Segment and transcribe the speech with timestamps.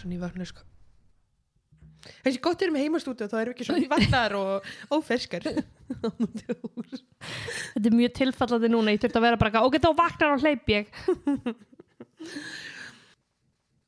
[0.00, 0.64] svona í vöfnu sko.
[2.24, 5.42] Þessi gott erum heimastúti og þá erum við ekki svona í vatnar og óferskar.
[7.74, 10.70] Þetta er mjög tilfallandi núna, ég þurfti að vera bara ok, þá vaknar og hleyp
[10.72, 10.92] ég.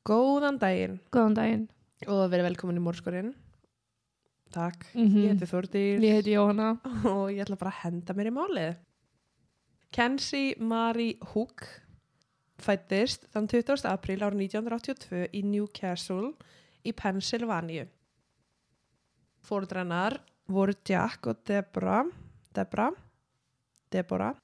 [0.08, 0.98] Góðan daginn.
[1.12, 1.64] Góðan daginn.
[2.08, 3.32] Og verið velkomin í mórskorinn
[4.50, 5.14] takk, Mhm.
[5.22, 6.00] ég heiti Þórdís.
[6.02, 6.80] Ég heiti Jóhanna.
[7.06, 8.76] Og ég ætla bara að henda mér í málið.
[9.94, 11.62] Kenzie Marie Hook
[12.64, 13.86] fættist þann 20.
[13.90, 16.32] apríl árið 1982 í Newcastle
[16.86, 17.86] í Pennsylvania.
[19.46, 20.18] Fóruðrannar
[20.50, 22.02] voru Jack og Debra
[22.54, 22.90] Debra
[23.90, 24.36] Deborah.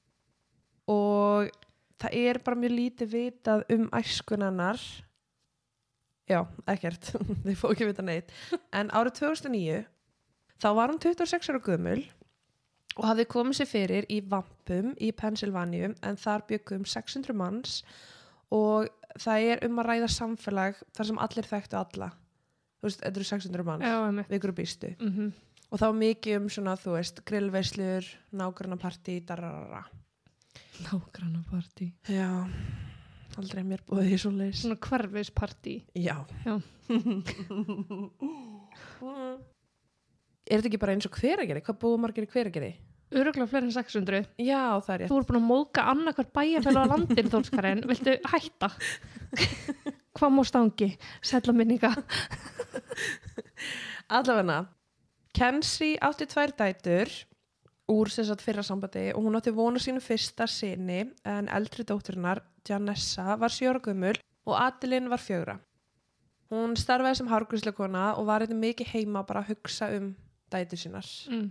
[0.87, 1.51] Og
[1.99, 4.81] það er bara mjög lítið vitað um æskunannar
[6.27, 7.11] já, ekkert.
[7.45, 8.33] Þið fóðu ekki vita neitt.
[8.75, 9.81] En árið 2009
[10.57, 12.01] þá var hún 26 ára gömul
[12.97, 17.81] og hafði komið sér fyrir í Vampum í Pennsylvania en þar byggum 600 manns
[18.53, 18.87] og
[19.21, 22.09] það er um að ræða samfélag þar sem allir þekktu alla.
[22.77, 25.29] Þú veist, þetta eru 600 manns við ykkur býstu mm -hmm.
[25.71, 29.83] og þá mikið um svona, þú veist, grillveislur nágrannapartí, dararara.
[30.85, 32.49] Nágranna partí já,
[33.37, 35.83] aldrei mér búið í svo leys Svona hverfispartí.
[35.95, 36.61] Já, Já.
[40.47, 42.75] er þetta ekki bara eins og hveragerði, hvað búið margir í hveragerði
[43.15, 46.81] Öruglega fleiri en 600 já, það er rétt Þú ert búin að móðga annarkvært bæjarfælu
[46.83, 48.69] á landin þólskarinn, viltu hætta?
[50.17, 50.89] Hvað má stangi?
[51.23, 51.93] Sætla minninga
[54.17, 54.65] Allavegna,
[55.37, 57.11] Kenzie átti tvær dætur
[57.91, 62.41] úr sem sagt fyrra sambandi og hún átti vonu sínu fyrsta sinni en eldri dótturinnar,
[62.67, 64.17] Janessa, var sjóra gömul
[64.47, 65.57] og Adelin var fjögra.
[66.51, 70.11] Hún starfaði sem hárgríslekona og var eitthvað mikið heima bara að hugsa um
[70.51, 71.07] dætur sínar.
[71.31, 71.47] mm.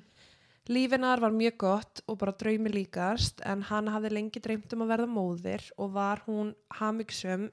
[0.66, 4.92] Lífinar var mjög gott og bara draumi líkast en hann hafði lengi dreymt um að
[4.94, 7.46] verða móðir og var hún hamigsum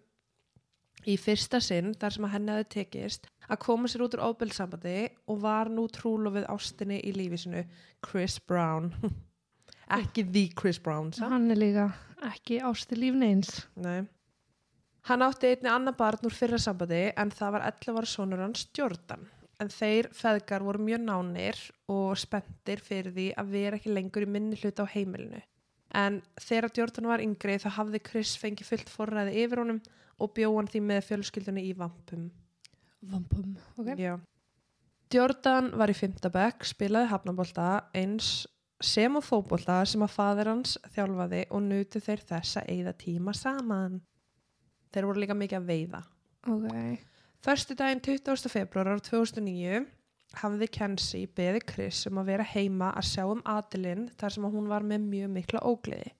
[1.05, 4.95] í fyrsta sinn þar sem að henni hefði tekist að koma sér út úr óbeldsambandi
[5.29, 7.61] og var nú trúlofið ástinni í lífi sinu
[8.05, 8.89] Chris Brown
[9.99, 11.29] ekki the Chris Brown samt.
[11.35, 11.91] Hann er líka
[12.31, 14.07] ekki ásti lífneins Nei.
[15.09, 18.69] Hann átti einni annar barn úr fyrra sambandi en það var 11 ára sonur hans
[18.73, 19.27] Jordan.
[19.63, 21.59] En þeir feðgar voru mjög nánir
[21.91, 25.39] og spenntir fyrir því að vera ekki lengur í minni hluta á heimilinu.
[25.95, 29.79] En þegar Jordan var yngri þá hafði Chris fengið fullt forræði yfir honum
[30.19, 32.25] og bjóð hann því með fjölskyldunni í vampum.
[33.13, 33.95] Vampum okay.
[34.01, 34.17] Já.
[35.13, 38.33] Jordan var í fymtabæk, spilaði hafnabólta eins
[38.83, 43.37] sem á fótbolta sem að fadir hans þjálfaði og nutu þeir þess að eigða tíma
[43.37, 44.01] saman.
[44.91, 46.05] Þeir voru líka mikið að veiða.
[46.51, 47.12] ok
[47.43, 48.47] Förstu daginn 20.
[48.47, 49.81] februar ára 2009
[50.39, 54.69] hafði Kenzie beði Chris um að vera heima að sjá um Adelin þar sem hún
[54.71, 56.13] var með mjög mikla ógleði.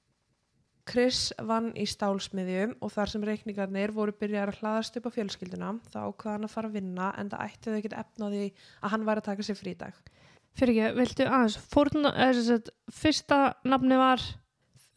[0.84, 5.72] Chris vann í stálsmiðjum og þar sem reikningarnir voru byrjar að hlaðast upp á fjölskylduna
[5.94, 8.46] þá ákvaða hann að fara að vinna en það ætti þau ekkert efnaði
[8.82, 10.06] að hann væri að taka sér frídag.
[10.60, 14.28] Fyrir ekki, viltu aðeins sem sagt, fyrsta nafni var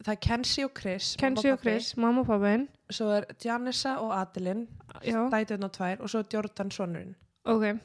[0.03, 1.15] Það er Kenzie og Chris.
[1.17, 4.67] Kenzie og Chris, mamma og pappin Svo er Janessa og Adelin,
[5.03, 7.15] Já, dætuðna tvær og svo er Jordan sonurinn.
[7.45, 7.79] ok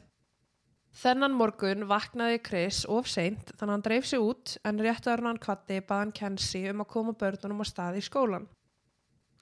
[0.93, 5.23] Þennan morgun vaknaði Chris of seint þannig að hann dreif sig út en rétt að
[5.25, 8.45] hann kvatti baðan Kenzie um að koma börnunum á stað í skólan.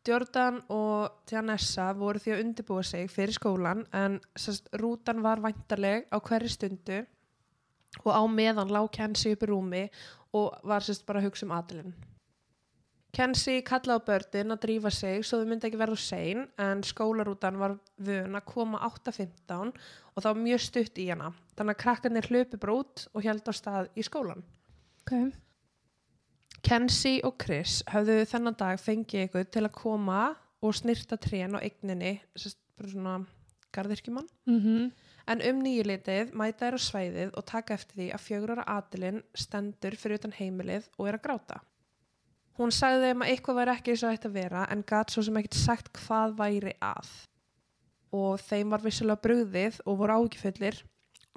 [0.07, 6.07] Jordan og Janessa voru því að undirbúa sig fyrir skólan en sest, rútan var væntarleg
[6.09, 7.03] á hverju stundu
[8.05, 9.83] og á meðan lá Kenzie upp í rúmi
[10.33, 11.93] og var sest, bara að hugsa um aðlinn.
[13.11, 17.59] Kenzie kallaði á börnin að drífa sig svo þau myndi ekki verða sein en skólarútan
[17.59, 19.73] var vön að koma 8.15
[20.15, 21.33] og var mjög stutt í hana.
[21.59, 24.45] Þannig að krakkarnir hlöpu bara út og held á stað í skólan.
[25.03, 25.33] Ok,
[26.63, 30.23] Kenzie og Chris höfðu þennan dag fengið ykkur til að koma
[30.61, 33.15] og snirta trén á bara svona
[33.75, 34.29] garðirkjumann.
[34.47, 34.91] mhm
[35.31, 39.21] En um nýjuleitið mæta þær á svæðið og taka eftir því að fjögur ára atilinn
[39.37, 41.61] stendur fyrir utan heimilið og er að gráta.
[42.61, 45.23] Hún sagði þeim að eitthvað væri ekki eins og þetta að vera en gat svo
[45.25, 47.13] sem ekkert sagt hvað væri að.
[48.13, 50.83] Og þeim var vissulega brugðið og voru ágifullir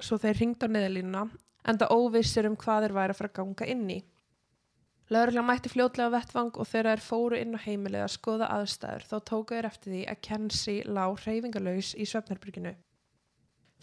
[0.04, 1.22] svo þeir ringd á neðalínuna
[1.64, 3.98] en það óvissir um hvað þeir væri að fara að ganga inn í.
[5.14, 9.16] Lögurlega mætti fljótlega vettvang og þegar þeir fóru inn á heimilið að skoða aðstæður þá
[9.32, 12.76] tóku þeir eftir því að Kenzie lá hreyfingalauðs í svefnherbyrginu.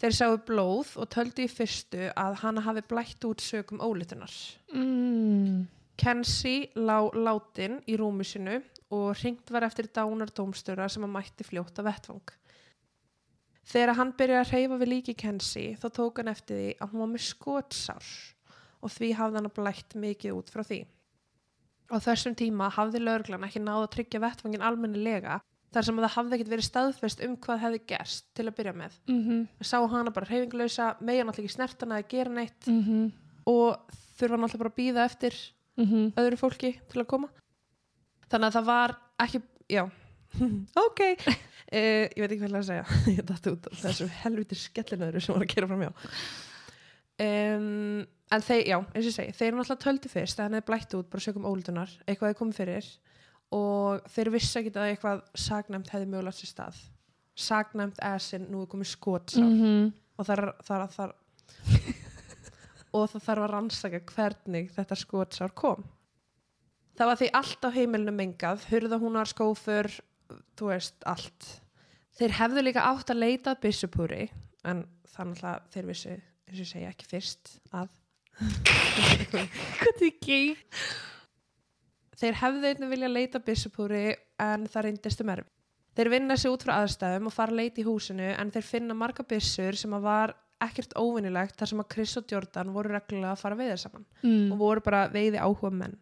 [0.02, 4.34] Þeir sáu blóð og töldu í fyrstu að hana hafi blætt út sögum ólitunar.
[4.74, 5.81] mm.
[6.02, 8.58] Kenzie lá látin í rúmi sinu
[8.92, 12.32] og ringt var eftir dánardómstöra sem að mætti fljótt að vettvang.
[13.72, 17.04] Þegar hann byrjaði að hreyfa við líki Kenzie þá tók hann eftir því að hún
[17.04, 18.10] var með skotsár
[18.82, 20.80] og því hafði hann blætt mikið út frá því.
[21.92, 25.38] Á þessum tíma hafði lögreglan ekki náð að tryggja vettvangin almennilega
[25.72, 28.74] þar sem að það hafði ekkert verið staðfest um hvað hefði gerst til að byrja
[28.76, 33.06] með mhm, sá hana bara hreyfinglausa, megin alltaf ekki snertana að gera neitt mhm,
[33.48, 35.38] og þurfa náttúrulega bara að býða eftir
[35.80, 36.12] mhm.
[36.20, 37.28] öðru fólki til að koma.
[38.32, 39.42] Þannig að það var ekki
[39.72, 39.82] já,
[40.86, 41.02] ok.
[41.02, 42.86] Uh, ég veit ekki hvað ég ætla að segja.
[43.16, 45.92] Ég dætti út af þessu helviti skellinöðru sem var að gera fram hjá.
[47.22, 50.56] Um, en þeir, já, eins og ég segi þeir eru náttúrulega töldu fyrst að hann
[50.56, 52.88] hefði blætt út bara sögum óldunar, eitthvað hefði komið fyrir.
[53.52, 56.78] Og þeir vissi ekki að eitthvað sagnæmt hefði mögulegt sér stað.
[57.36, 59.92] Sagnæmt esin nú er komið skotsár Mhm.
[60.16, 62.01] og það er, það er, það er
[62.92, 65.84] og það þarf að rannsaka hvernig þetta skotsár kom
[66.98, 69.88] það var því allt á heimilinu mengað hurða húnar skófur
[70.58, 71.48] þú veist allt
[72.18, 74.26] þeir hefðu líka átt að leita byssupúri
[74.68, 74.84] en
[75.14, 77.90] þannig að þeir vissu eins og segja ekki fyrst að
[79.32, 80.38] Hvað er ekki?
[82.16, 84.04] þeir hefðu einnig vilja leita byssupúri
[84.40, 85.50] en það reyndist um erfi
[85.96, 88.96] þeir vinna sig út frá aðstæðum og fara að leita í húsinu en þeir finna
[88.96, 90.34] marga byssur sem að var
[90.66, 94.52] ekkert óvinnilegt þar sem að Chris og Jordan voru reglulega að fara veiðir saman Mm.
[94.52, 95.96] og voru bara veiði áhuga menn.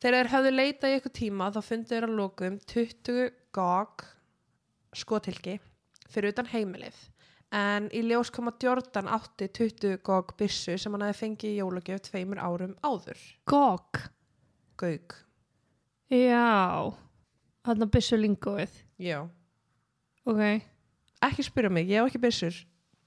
[0.00, 4.04] Þegar þeir höfðu leitað í eitthvað tíma þá fundu þeir að lokum 20 GOG
[4.94, 5.58] skotilki
[6.08, 6.96] fyrir utan heimilið.
[7.52, 11.58] En í ljós kom að Jordan átti 20 GOG byssu sem hann hefði fengið í
[11.62, 13.18] jólagjöf tveimur árum áður.
[13.48, 14.02] Gog.
[14.78, 15.14] Gaug.
[16.12, 16.92] Já.
[17.66, 18.74] Þarna byssu lingóið.
[19.00, 19.22] Já.
[20.28, 20.62] Ok.
[21.24, 22.58] Ekki spyrja mig, ég hef ekki byssur.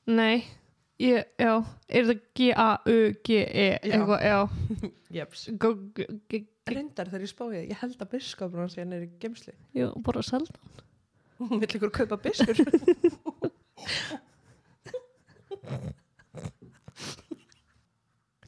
[0.09, 0.41] Nei.
[1.01, 1.63] Ég, já.
[1.89, 3.79] Er það G-A-U-G-E?
[3.81, 4.49] Eitthvað, já.
[5.17, 5.47] Jeps.
[6.71, 9.53] Rindar þegar ég spáði, ég held að bysskapur hans ég neyri gemsli.
[9.73, 10.53] Já, bara selda.
[11.41, 12.57] Hún vill ykkur kaupa byssur.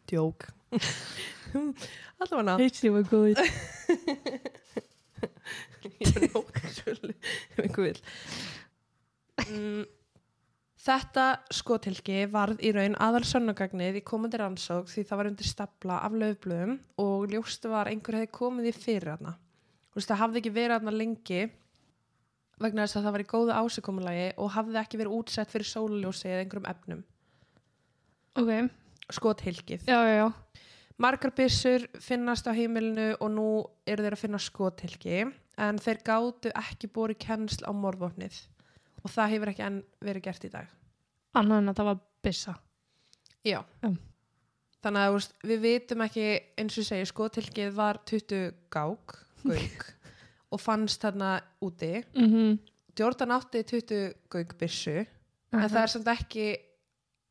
[0.10, 0.40] Djók.
[2.22, 3.34] Allavega Heitt ég var góð.
[6.04, 8.00] ég er nógsvölu ef einhver vil.
[9.50, 9.84] Mm,
[10.84, 16.00] þetta skotilki varð í raun aðal sönnugagnið í komandi rannsók því það var undir stapla
[16.04, 19.36] af löfblöðum og ljóstu var einhver hefði komið í fyrir hana.
[19.94, 21.42] Þú veist, það hafði ekki verið hana lengi
[22.64, 26.30] vegna þess að það var í góðu ásökumulagi og hafði ekki verið útsett fyrir sólaljósi
[26.30, 27.04] eða einhverjum efnum.
[28.40, 28.54] Ok.
[29.14, 29.88] Skothylkið.
[29.88, 30.62] Já, já, já.
[31.04, 33.48] Margar byssur finnast á heimilinu og nú
[33.90, 35.24] eru þeir að finna skothylki
[35.64, 38.38] en þeir gátu ekki búið kennsl á morðvopnið
[39.04, 40.74] og það hefur ekki enn verið gert í dag.
[41.38, 42.56] Annað en að það var byssa.
[43.44, 43.60] Já.
[43.84, 43.90] Já.
[44.84, 46.28] Þannig að veist, við vitum ekki
[46.60, 49.16] eins og ég segi skothylkið var 20 gák,
[49.46, 49.86] gauk
[50.54, 51.96] og fannst þarna úti.
[52.20, 52.60] Mhm.
[52.94, 56.44] Jordan átti 20 gauk byssu en það er samt ekki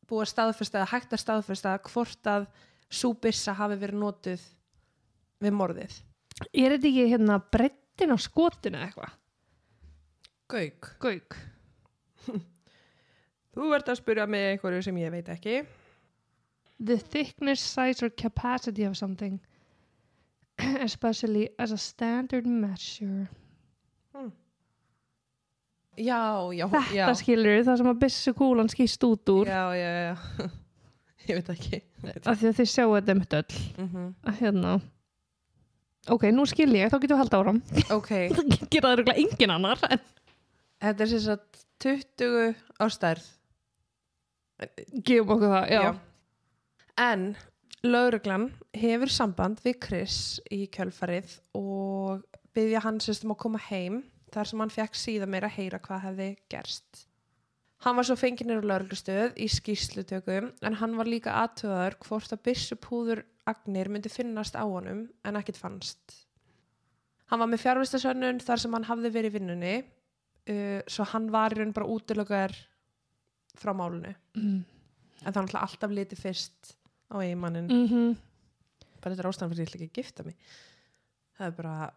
[0.09, 2.47] búið að staðfesta eða hægt að staðfesta hvort að
[2.91, 4.43] sú byssa hafi verið notuð
[5.43, 5.95] við morðið.
[6.51, 9.15] Er þetta ekki hérna brettin á skotinu eða eitthvað?
[10.51, 10.89] Gauk.
[10.99, 11.39] Gauk.
[13.53, 15.61] Þú ert að spyrja mig einhverju sem ég veit ekki.
[16.83, 19.39] The thickness, size or capacity of something.
[20.87, 23.29] Especially as a standard measure.
[25.93, 27.05] Já, já, Þetta já.
[27.13, 29.49] skilur það sem að byssu kúlan skýst út úr.
[29.49, 30.47] Já, já, já.
[31.29, 31.79] ég veit ekki.
[32.25, 33.59] Af því að þið sjáu þetta um öll.
[33.77, 34.07] Mm -hmm.
[34.25, 34.71] Að Hérna.
[36.11, 37.59] Ok, nú skil ég, þá getum við haldið áram.
[37.93, 39.79] Ok, Það gera það rúglega engin annar.
[39.89, 40.01] En...
[40.83, 43.25] þetta er sem sagt 20 á stærð.
[45.03, 45.87] Gefum okkur það, já.
[47.03, 47.23] En
[47.83, 50.17] lauruglan hefur samband við Chris
[50.53, 52.23] í kjölfarið og
[52.55, 55.81] byggja hann sérst um að koma heim þar sem hann fekk síðan meira að heyra
[55.83, 57.07] hvað hefði gerst.
[57.83, 62.45] Hann var svo fenginir úr lauruglustöð í skýslutökum en hann var líka aðtöðar hvort að
[62.47, 66.21] byssupúður agnir myndi finnast á honum en ekkit fannst.
[67.27, 69.75] Hann var með fjárvistasönnun þar sem hann hafði verið vinnunni
[70.49, 72.51] uh, svo hann var í raun bara útilökar
[73.59, 74.63] frá málunu Mm.
[75.23, 76.75] en það er náttúrulega alltaf litið fyrst
[77.13, 78.15] á eiginmannin Mm -hmm.
[79.01, 80.35] bara þetta er ástæðan fyrir ég ætla ekki að gifta mig
[81.37, 81.91] það er bara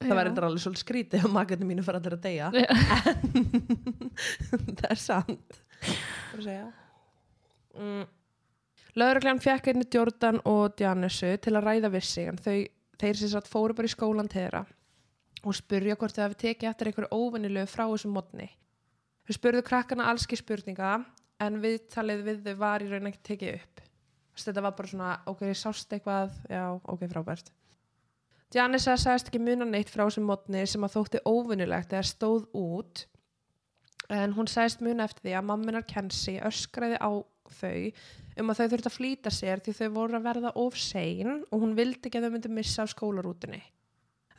[0.00, 2.66] það væri þetta alveg svolítið skrítið og makarnir mínu fara allir að deyja Já.
[4.80, 4.96] það er
[6.32, 6.72] er að segja
[7.78, 8.04] mm.
[8.98, 12.66] Lögreglan fekk einni Jordan og Dianesu til að ræða við sig en þau,
[12.98, 14.64] þeir sem satt fóru bara í skólan til þeirra
[15.44, 18.48] og spurja hvort þau hafi tekið eftir einhverju óvinnilegu frá þessum modni.
[19.26, 20.98] Þau spurðu krakkana allski spurninga
[21.40, 23.84] en viðtalið við þau var í raun ekki tekið upp.
[24.34, 27.50] Þess, þetta var bara svona, ok, sást eitthvað já, ok, frábært.
[28.54, 33.04] Janessa sagðist ekki muna neitt frá þessum modni sem að þótti óvinnilegt eða stóð út
[34.10, 37.10] en hún sagðist muna eftir því að mamminar Kensi öskraði á
[37.60, 37.76] þau
[38.40, 41.62] um að þau þurfti að flýta sér því þau voru að verða of sein og
[41.62, 43.60] hún vildi ekki að þau myndi missa af skólarútunni.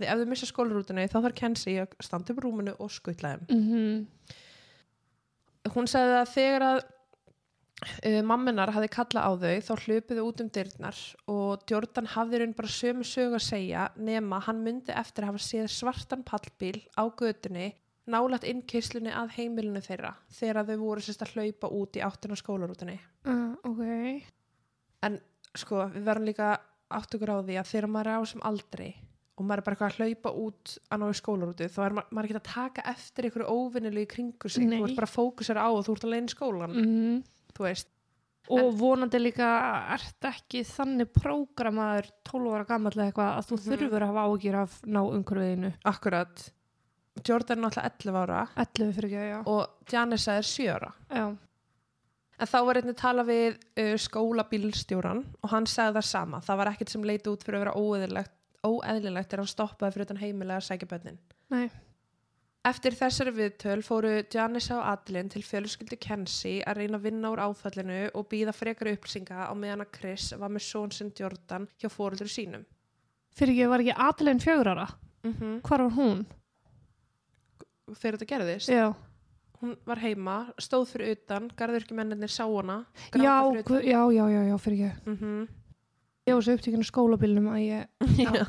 [0.01, 3.36] Því ef þau missa skólarútunni þá þarf Kenzie að standa upp úr rúminu og skutla
[3.38, 4.08] þeim Mhm.
[5.75, 10.50] hún sagði að þegar að uh, mamminar hafði kallað á þau þá hlupuðu út um
[10.58, 10.98] dyrnar
[11.31, 15.46] og Jordan hafði raun bara sömu sög að segja nema hann myndi eftir að hafa
[15.46, 17.72] séð svartan pallbíl á götunni
[18.12, 23.00] nálægt innkeyslunni að heimilinu þeirra þegar þau voru sérst að hlaupa út í áttina skólarútunni
[23.22, 24.25] Uh, ok.
[25.55, 26.48] sko, við verðum líka
[26.89, 28.88] átt okkur á því að þegar maður er á sem aldrei
[29.38, 32.28] og maður er bara eitthvað að hlaupa út að náðu skólarúti, þá er ma maður
[32.30, 34.78] ekki að taka eftir einhverju óvinnilu í kringu sig Nei.
[34.80, 37.24] þú ert bara að fókusera á og þú ert alveg í skólan Mhm.
[37.56, 37.88] þú veist,
[38.50, 39.48] Og vonandi líka
[39.94, 43.68] ert ekki þannig prógramaður 12 ára gammal eða eitthvað að þú Mhm.
[43.70, 45.74] þurfur að hafa ágjur af ná umhverfiðinu.
[45.86, 46.52] akkurat
[47.28, 49.44] Jordan er náttúrulega 11 ára 11 fyrir ekki, já.
[49.48, 51.38] og Janessa er 7 ára Já.
[52.40, 56.72] en þá var einnig tala við uh, skólabílstjóran og hann sagði það sama það var
[56.74, 58.32] ekkert sem leiti út fyrir að vera óeðlilegt
[58.65, 61.70] óeðlilegt er hann stoppaði fyrir utan heimilega að sækja bönnin Nei.
[62.62, 67.39] Eftir þessari viðtöl fóru Janissa og Adeline til fjölskyldu Kenzie að reyna að vinna úr
[67.41, 71.89] áfallinu og býða frekari upplýsinga á meðan að Chris var með són sinn Jordan hjá
[71.89, 72.68] fóröldur sínum.
[73.34, 74.88] Fyrir ekki var ekki Adeline fjögur ára.
[75.24, 75.56] Mm -hmm.
[75.62, 76.25] Hvar var hún?
[77.91, 78.94] Þegar þetta gerðist, Já.
[79.62, 84.44] hún var heima, stóð fyrir utan, garður ekki mennir sá hana, Já, fyrir já, já,
[84.50, 85.01] já, fyrir ekki.
[85.01, 85.13] utan.
[85.13, 85.48] Mm
[86.28, 87.88] Ég var svo upptíkinu skólabílnum að ég...
[88.22, 88.46] Já.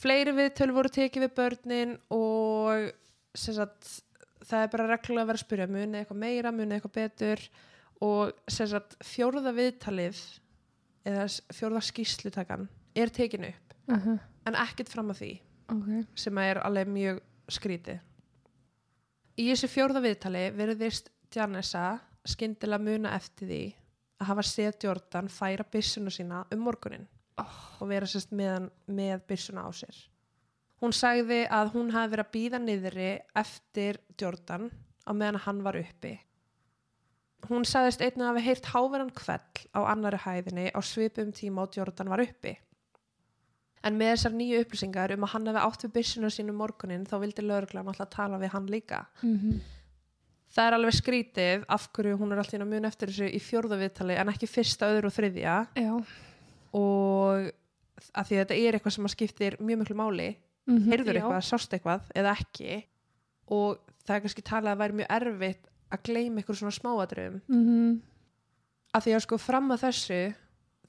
[0.00, 2.86] Fleiri viðtöl voru tekið við börnin og
[3.36, 3.88] sagt,
[4.46, 7.42] það er bara reglulega að vera að spyrja muni eitthvað meira, muni eitthvað betur
[8.00, 10.22] og sagt, fjórða viðtalið
[11.10, 14.18] eða fjórða skýslutakan er tekin upp Uh -huh.
[14.46, 15.40] en ekkert fram að því
[15.72, 16.06] Ok.
[16.14, 17.98] sem er alveg mjög skrítið.
[19.38, 23.74] Í þessu fjórða viðtali verðist Janessa skyndilega muna eftir því
[24.20, 27.08] að hafa séð Jordan færa byssuna sína um morgunin
[27.40, 29.96] og vera sérst með, með byssuna á sér.
[30.80, 34.68] Hún sagði að hún hafi verið að býða niðri eftir Jordan
[35.04, 36.14] á meðan hann var uppi.
[37.48, 41.76] Hún sagðist einnig að hafi heyrt háveran kvell á annari hæðinni á svipum tíma og
[41.76, 42.54] Jordan var uppi.
[43.80, 47.14] En með þessar nýju upplýsingar um að hann hefði átt við byssuna sínu morgunin þá
[47.22, 49.06] vildi lögreglan alltaf tala við hann líka.
[49.24, 49.60] Mm
[50.50, 53.40] Það er alveg skrítið af hverju hún er alltaf inn að muna eftir þessu í
[53.42, 55.92] fjórða viðtali en ekki fyrsta, öðru og þriðja Já.
[56.74, 57.50] og
[58.10, 60.28] að því að þetta er eitthvað sem skiptir mjög miklu máli.
[60.66, 60.90] Mm -hmm.
[60.90, 62.84] Heyrður eitthvað, sást eitthvað eða ekki
[63.50, 67.40] og það er kannski talað að væri mjög erfitt að gleyma ykkur svona smáadröfum.
[67.48, 68.00] Mm -hmm.
[68.94, 70.34] Að því að sko fram að þessu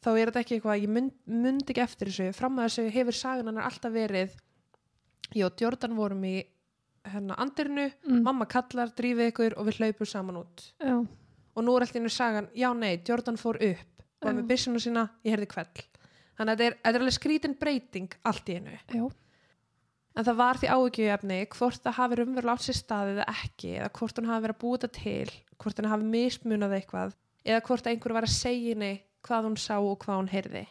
[0.02, 3.18] þá er þetta ekki eitthvað, ég mynd, mynd ekki eftir þessu, fram að þessu hefur
[3.46, 4.32] hennar alltaf verið,
[5.46, 6.46] og Jordan vorum í
[7.06, 8.22] hérna andirinu, Mm.
[8.24, 10.72] mamma kallar, drífið ykkur og við hlaupum saman út.
[10.80, 10.98] Já.
[11.56, 14.38] Og nú er alltaf einu sagan, já nei, Jordan fór upp, var Já.
[14.38, 15.82] með byssuna sína, ég heyrði kveld.
[16.38, 18.78] Þannig að þetta er, þetta er alveg skrítin breyting allt í einu.
[18.94, 19.10] Já.
[20.16, 23.90] En það var því áhyggjuefni hvort það hafi raunverulega átt sér staðið eða ekki, eða
[23.96, 27.14] hvort hún hafi verið að búa þetta til, hvort hann hafi mismunað eitthvað,
[27.46, 30.68] eða hvort einhver var að segja henni hvað hún sá og hvað hún heyrði.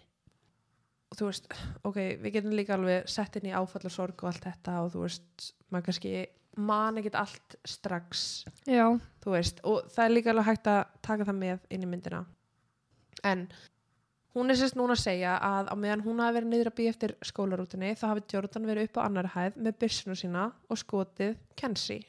[1.11, 1.49] Þú veist,
[1.83, 5.49] ok, við getum líka alveg sett inn í áfallasorg og allt þetta og þú veist,
[5.73, 6.13] maður kannski
[6.61, 8.87] man ekkert allt strax, Já.
[9.23, 12.23] þú veist, og það er líka alveg hægt að taka það með inn í myndina.
[13.27, 13.45] En
[14.37, 16.95] hún er sérst núna að segja að á meðan hún hafi verið niður að býja
[16.95, 21.37] eftir skólarútinni þá hafi Jordan verið upp á annari hæð með byrsuna sína og skotið
[21.59, 22.07] Kenzie.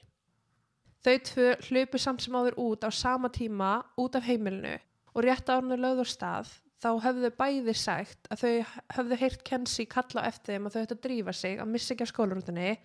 [1.01, 4.77] Þau tvö hlupu samt sem áður út á sama tíma út af heimilinu
[5.15, 8.65] og rétt árnu lögð á stað þá höfðu bæði sagt að þau
[8.97, 12.01] höfðu heyrt Kenzie kalla eftir þeim að þau ættu að drífa sig að missa ekki
[12.07, 12.77] af skólarútinni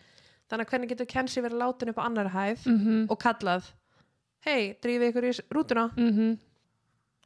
[0.50, 3.06] þannig að hvernig getur Kenzie verið látin upp á annari hæð Mm -hmm.
[3.10, 3.70] og kallað
[4.46, 6.38] hei, drífið ykkur í rútuna Mhm.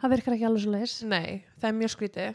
[0.00, 1.02] Það virkar ekki alveg svo leis.
[1.02, 2.34] nei, það er mjög skrítið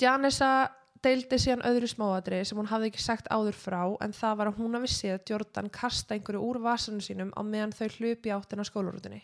[0.00, 0.70] Janessa
[1.02, 4.56] deildi síðan öðru smáadri sem hún hafði ekki sagt áður frá en það var að
[4.58, 8.64] hún hafi séð Jordan kasta einhverju úr vasanum sínum á meðan þau hlupi áttin á
[8.64, 9.22] skólarútunni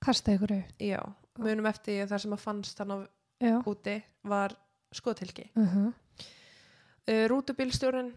[0.00, 0.64] Kasta ykkur.
[0.80, 0.98] já,
[1.38, 2.98] munum eftir það sem að fannst hann á
[3.42, 3.56] Já.
[3.66, 4.54] úti var
[4.92, 5.92] skotilki Uh -huh.
[7.08, 8.12] uh, rútubílstjórinn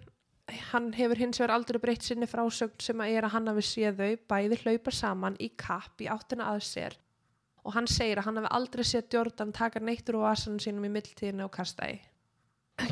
[0.72, 3.96] hann hefur hins vegar aldrei breytt sinni frásögn sem að er að hann hafi séð
[3.98, 6.94] þau bæði hlaupa saman í kapp í áttina að sér
[7.66, 10.90] og hann segir að hann hafi aldrei séð Jordan taka neittur úr vasanum sínum í
[10.90, 12.00] mildtíðinu og kasta í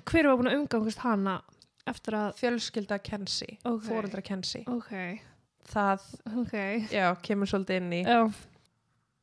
[0.06, 1.42] Hver var búin að umgangast hana
[1.86, 2.34] eftir að...
[2.39, 3.82] fjölskylda Kenzie, Ok.
[3.84, 5.20] fóreldra Kenzie Ok.
[5.68, 6.00] það,
[6.38, 6.53] Ok.
[6.92, 8.03] já, kemur svolítið inn í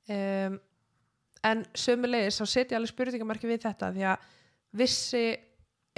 [0.08, 0.60] um,
[1.46, 4.28] en sömulegis þá setja alveg spurningamarki við þetta því að
[4.80, 5.24] vissi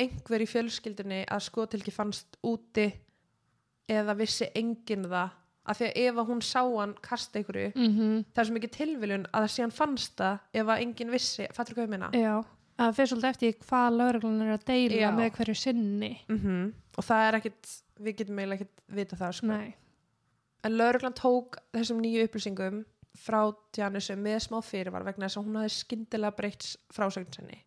[0.00, 2.88] einhver í fjölskyldinni að skotilki fannst úti
[3.90, 5.38] eða vissi enginn það?
[5.62, 8.72] Af því að ef að hún sá hann kasta einhverju Mm það er svo mikið
[8.76, 12.11] tilviljun að það síðan fannst það ef að enginn vissi, fattur hvað ég meina?
[12.18, 12.34] Já.
[12.82, 15.11] að fyrir svolítið eftir hvað lauruglan er að deila Já.
[15.14, 16.14] með hverju sinni.
[16.28, 17.70] Mm og það er ekkit
[18.02, 19.58] við getum eiginlega ekkit vita það sko.
[20.62, 22.82] En lauruglan tók þessum nýju upplýsingum
[23.19, 23.42] frá
[23.76, 27.61] Janusu með smá fyrirvar vegna þess að hún hafði skyndilega breytt frásögn sinni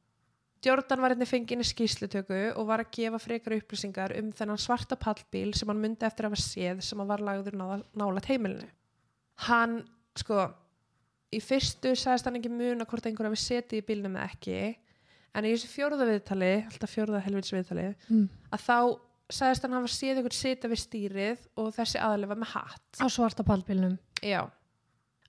[0.66, 4.98] Jordan var einnig fenginn í skýslutöku og var að gefa frekar upplýsingar um þennan svarta
[4.98, 8.66] pallbíl sem hann myndi eftir að hafa séð sem hann var lagður nála, nálat heimilinu.
[9.46, 9.78] Hann,
[10.18, 10.48] sko,
[11.30, 14.60] í fyrstu sagðist hann ekki muna hvort einhver hafi setið í bílnum eða ekki,
[15.36, 18.28] en í þessu fjórða viðtali, alltaf fjórða helvits viðtali, mm.
[18.56, 18.78] að þá
[19.36, 22.90] sagðist hann hafa séð einhver setja við stýrið og þessi aðalifa með hatt.
[23.02, 24.46] á svarta pallbílnum Já,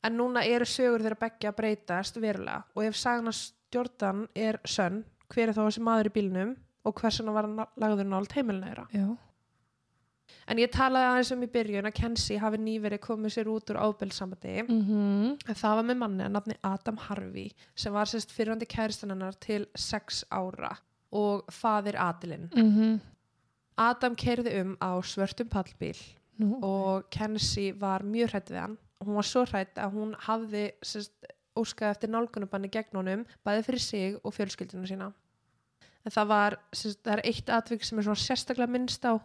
[0.05, 2.65] en núna eru sögur þeirra beggja að breytast verulega.
[2.77, 3.33] Og ef sagna
[3.75, 6.57] Jordan er sönn, hver er þá þessi maður í bílnum?
[6.87, 8.87] Og hvers hann var hann lagður nált heimilina þeirra.
[8.95, 9.09] Já,
[10.47, 13.81] En ég talaði aðeins um í byrjun að Kenzie hafi nýverið komið sér út úr
[13.83, 18.69] ábyrðsambandi mm en það var með manni að nafni Adam Harvey sem var sérst fyrrandi
[18.71, 20.77] kæristanennar til sex ára.
[21.13, 22.51] Og faðir Adilinn.
[22.55, 23.01] -hmm.
[23.77, 25.99] Adam kerði um á svörtum pallbíl.
[26.39, 30.65] Nú, og Kenzie var mjög hrætt við hann hún var svo hrætt að hún hafði
[31.57, 35.13] óskað eftir nálgunubanni gegn honum bæði fyrir sig og fjölskyldinu sína.
[36.07, 39.19] En það var sérst, það er eitt atvik sem er svona sérstaklega minnst á.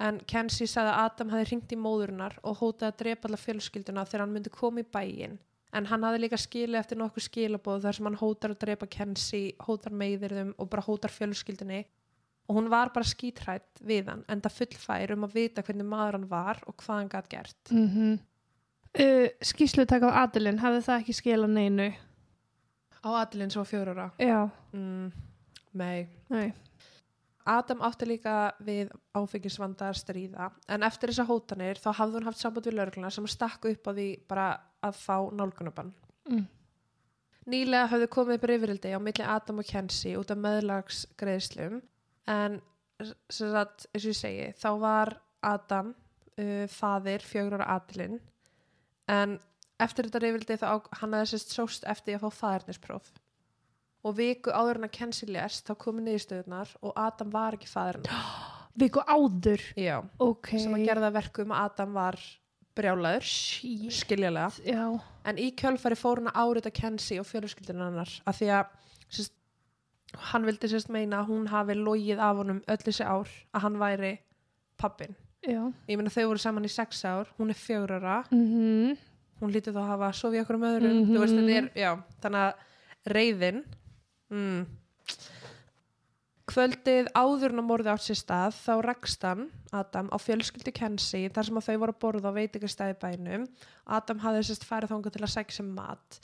[0.00, 4.04] En Kenzie sagði að Adam hafi ringt í móðurinnar og hótaði að drepa alla fjölskylduna
[4.08, 5.38] þegar hann myndi koma í bæinn.
[5.76, 9.54] En hann hafði líka skilið eftir nokkuð skilabóð þar sem hann hótar að drepa Kenzie
[9.62, 11.84] hótar meiðirðum og bara hótar fjölskyldunni.
[12.50, 16.18] Og hún var bara skítrætt við hann en það fullfær um að vita hvernig maður
[16.18, 17.60] hann var og hvað hann gætt gert.
[17.70, 18.18] Mm -hmm.
[18.98, 21.90] Uh, Skýslutak á Adelin hafði það ekki skilað neinu?
[23.00, 24.08] Á Adilin svo fjóra ára?
[24.20, 25.12] Já, mm,
[25.72, 26.08] nei.
[26.28, 26.52] Nei.
[27.48, 32.40] Adam átti líka við áfengisvanda að stríða en eftir þessa hótanir þá hafði hún haft
[32.42, 34.48] samband við lögregluna sem stakk upp á því bara
[34.84, 35.92] að fá nálgunabann
[36.28, 36.44] mm.
[37.50, 41.80] Nýlega höfðu komið upp reyfirildi á milli Adam og Kenzie út af meðlagsgreðslum
[42.30, 42.60] en
[43.00, 48.20] sem sagt, eins og ég segi, þá var Adam uh, faðir fjögur ára Adilin
[49.10, 49.38] en
[49.80, 50.68] eftir þetta reyfirildi þá
[51.00, 53.10] hann hafði sérst sóst eftir að fá faðirnispróf
[54.06, 58.08] og viku áður en að Kenzie lest þá komið niðurstöðunar og Adam var ekki faðirinn
[58.80, 59.62] Viku áður?
[59.76, 60.52] Já, Ok.
[60.62, 62.18] Sem að gera það verkum að Adam var
[62.78, 63.90] brjálaður, Shit.
[63.98, 64.84] skiljalega Já,
[65.26, 68.70] en í kjölfari fór hann að árita Kenzie og fjölskyldinu hennar af því að
[69.10, 69.34] sérst,
[70.30, 73.80] hann vildi sérst meina að hún hafi logið af honum öll þessi ár að hann
[73.82, 74.12] væri
[74.80, 75.18] pappin.
[75.46, 78.96] Já Ég meina þau voru saman í sex ár, hún er fjögur ára, mm
[79.40, 81.14] hún lítið þá að hafa sofið okkur um öðrum, Mhm.
[81.16, 83.64] þú veist þetta er, já, þannig að reyðin,
[84.30, 84.66] mm.
[86.50, 91.28] Kvöldið áður en að morði átt sér stað þá rakst hann, Adam, á fjölskyldu Kenzie
[91.30, 93.44] þar sem að þau voru að borða á veitingastæði bænum.
[93.86, 96.18] Adam hafði sérst færið þangað til að sækja sem mat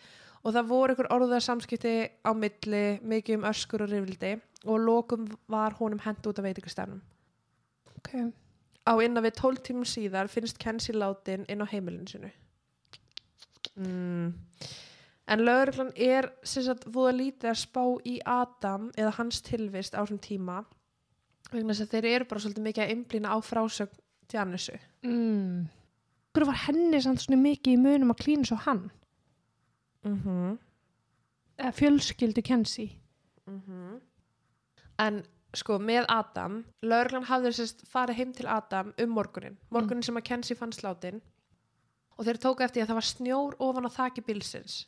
[0.45, 1.95] og það voru ykkur orðuða samskipti
[2.27, 7.01] á milli, mikið um öskur og rifildi og lokum var honum hent út af veitingastæðnum.
[7.97, 8.33] Ok
[8.87, 12.31] Á innan við 12 tímum síðar finnst Kenzie látin inn á heimilinu sinu.
[13.77, 14.35] Mm.
[15.27, 20.07] En lögreglan er sem sagt voða lítið að spá í Adam eða hans tilvist á
[20.07, 20.61] þessum tíma
[21.51, 24.79] vegna þess að þeir eru bara svolítið mikið að einblýna á frásögn Janusu.
[25.03, 25.67] mm.
[26.35, 28.91] Hver var henni samt svona mikið í munum að klína svo hann
[30.07, 30.59] Mm -hmm.
[31.59, 32.91] eða fjölskyldu Kenzie
[34.99, 35.25] En
[35.57, 40.29] sko með Adam, lögreglan hafði sérst farið heim til Adam um morgunin, morgunin sem að
[40.29, 41.23] Kenzie fann slátin
[42.17, 44.85] og þeir tóku eftir að það var snjór ofan á þaki bílsins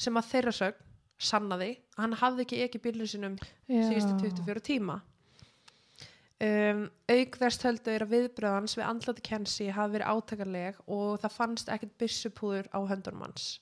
[0.00, 0.86] sem að þeirra sögn
[1.20, 5.00] sannaði að hann hafði ekki ekki bílinn sinum síðustu 24 tíma.
[6.40, 11.34] Um, auk þess töldu þeir að viðbröðans við andlati Kenzie hafi verið átakarleg og það
[11.34, 13.58] fannst ekkert byssupúður á höndunum hans.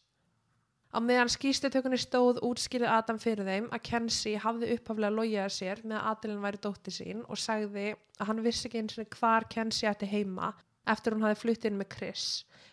[0.89, 5.99] Á meðan skýslutökunni stóð útskýrði Adam fyrir þeim að Kenzie hafði upphaflega logiðað sér með
[5.99, 9.91] að Adelin væri dóttir sín og sagði að hann vissi ekki eins og hvar Kenzie
[9.91, 10.55] ætti heima
[10.89, 12.25] eftir hún hafði flutt inn með Chris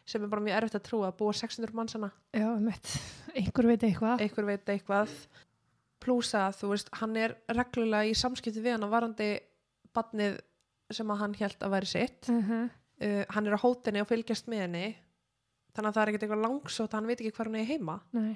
[0.07, 2.11] sem er bara mjög erfitt að trúa að búa 600 mannsana.
[2.31, 2.91] Já, mitt,
[3.33, 4.21] einhver veit eitthvað.
[4.23, 5.15] Einhver veit eitthvað.
[6.05, 9.29] Plúsa þú veist, hann er reglulega í samskipti við hann að varandi
[9.95, 10.37] badnið
[10.93, 12.29] sem að hann held að væri sitt.
[12.29, 12.69] Uh -huh.
[13.01, 14.87] uh, hann er á hótinni og fylgjast með henni
[15.75, 18.35] þannig að það er ekkert eitthvað langsótt hann veit ekki hvar hann er heima Nei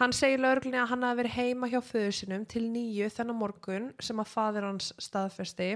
[0.00, 3.92] hann segir lögreglunni að hann hafi verið heima hjá föður sinum til nýju þennan morgun
[4.02, 5.68] sem að fadir hans staðfesti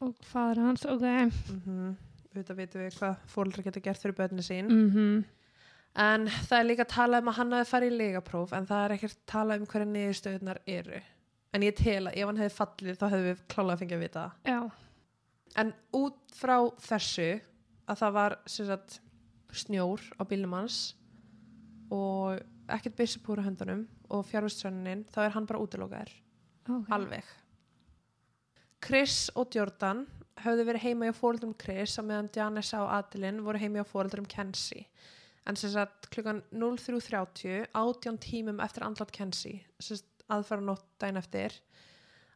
[0.00, 1.90] og fadur hans, ok mm -hmm.
[2.30, 5.24] auðvitað vitum við hvað fólkra getur gert fyrir börni sín mm -hmm.
[5.98, 8.84] En það er líka að tala um að hann hafi farið í legapróf en það
[8.84, 11.00] er ekkert að tala um hverja niðurstöðunar eru.
[11.52, 14.30] En ég tel að ef hann hefði fallið þá hefði við klálega fengið að vita.
[14.46, 14.70] Já,
[15.58, 17.40] En út frá þessu
[17.90, 19.00] að það var sagt,
[19.56, 20.94] snjór á bílnum hans
[21.90, 26.12] og ekkert byssupúr á höndunum og fjárvistrannin þá er hann bara útilokaður.
[26.70, 26.92] Okay.
[26.94, 27.30] alveg.
[28.80, 30.04] Chris og Jordan
[30.40, 34.28] höfðu verið heima hjá fóreldrum Chris á meðan Janessa og Adeline voru heima hjá fóreldrum
[34.28, 34.86] Kenzie.
[35.48, 39.64] En sem sagt klukkan 03.30 átján tímum eftir andlat Kenzie
[40.30, 41.56] aðfara nótt dæn eftir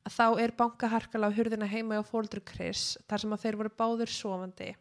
[0.05, 3.73] að þá er bankaharkala á hurðina heima hjá fóreldru Chris þar sem að þeir voru
[3.79, 4.73] báður sofandi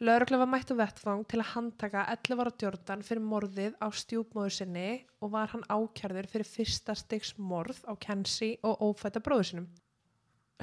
[0.00, 4.84] Lörglega var mættu vettfang til að handtaka 11 ára Jordan fyrir morðið á stjúpmóður sinni
[5.20, 9.66] og var hann ákjærður fyrir fyrsta stygs morð á Kenzie og ófætta bróður sinum.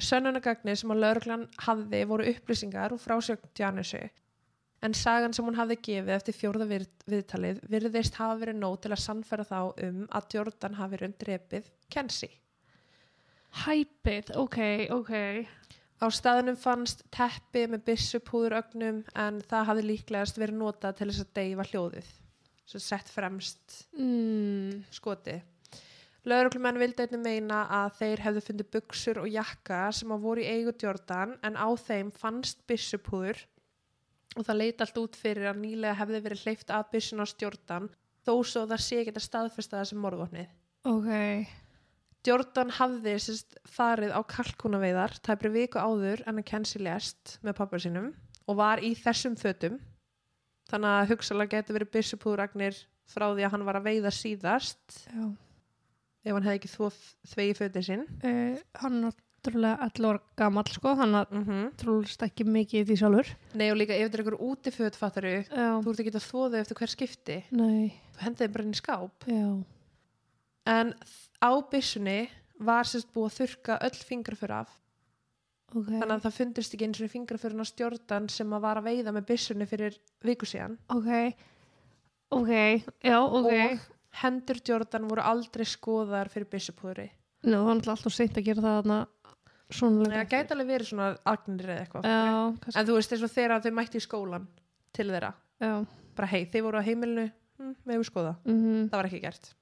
[0.02, 4.02] Sönnunagagnir sem að lauruglan hafði voru upplýsingar og frásögn Janusi
[4.82, 8.92] en sagan sem hún hafði gefið eftir fjórða við, viðtalið virðist hafa verið nóg til
[8.94, 12.34] að sannfæra þá um að Jordan hafi raun drepið Kenzie.
[13.62, 14.58] Hæpið, ok,
[14.98, 15.14] ok.
[15.98, 21.32] Á staðunum fannst teppi með byssupúðurögnum en það hafði líklegast verið notað til þess að
[21.40, 22.10] deyfa hljóðið.
[22.68, 24.84] Svo sett fremst Mm.
[24.94, 25.40] skoti.
[26.28, 30.50] Lauruglumenn vildi einnig meina að þeir hefðu fundið buksur og jakka sem að voru í
[30.50, 33.40] eigu Jordan en á þeim fannst byssupúður
[34.36, 37.88] og það leiti allt út fyrir að nýlega hefði verið hleyft að byssun á Jordan
[38.26, 40.48] þó svo það sé ekki að staðfesta það sem morðvopnið.
[40.84, 41.48] Ok.
[42.26, 47.80] Jordan hafði sérst farið á kalkunaveiðar tæpri viku áður en að Kenzie lest með pappa
[47.82, 48.10] sínum
[48.48, 49.78] og var í þessum fötum
[50.68, 55.24] þannig að hugsalega getur verið byssupúðuragnir frá því að hann var að veiða síðast Já.
[56.26, 56.90] ef hann hefði ekki þvó
[57.32, 59.16] þvegi fötið sinn Uh, hann er
[59.48, 61.68] 11 ára gamall sko, hann að mm -hmm.
[61.78, 63.28] trúlist ekki mikið í því sjálfur.
[63.54, 66.76] Nei og líka ef þetta er einhver útiföt fattaru þú ert ekki að þvóðu eftir
[66.76, 69.64] hver skipti Nei, þú hendið þeim bara inn í skáp já.
[70.66, 70.94] en
[71.42, 72.20] á byssunni
[72.58, 74.74] var sérst búið að þurka öll fingraför af.
[75.68, 75.84] Ok.
[75.92, 79.12] þannig að það fundist ekki eins og fingraförun á stjórdan sem að var að veiða
[79.12, 80.78] með byssunni fyrir viku síðan.
[80.88, 81.36] Ok.
[82.32, 82.52] Ok,
[83.04, 83.48] já, og
[84.22, 87.06] hendur Jordan voru aldrei skoðar fyrir byssupúðri.
[87.44, 88.98] Nú, það náttúrulega alltaf seint að gera það þarna
[89.68, 92.08] svona lengi það gæti alveg verið svona agnir eða eitthvað.
[92.08, 94.48] Já, en þú veist eins og þegar þau mætti í skólan
[94.96, 95.72] til þeirra, Já.
[96.16, 99.52] bara hei, þeir voru á heimilinu hm, hefum skoða, Mm það var ekki gert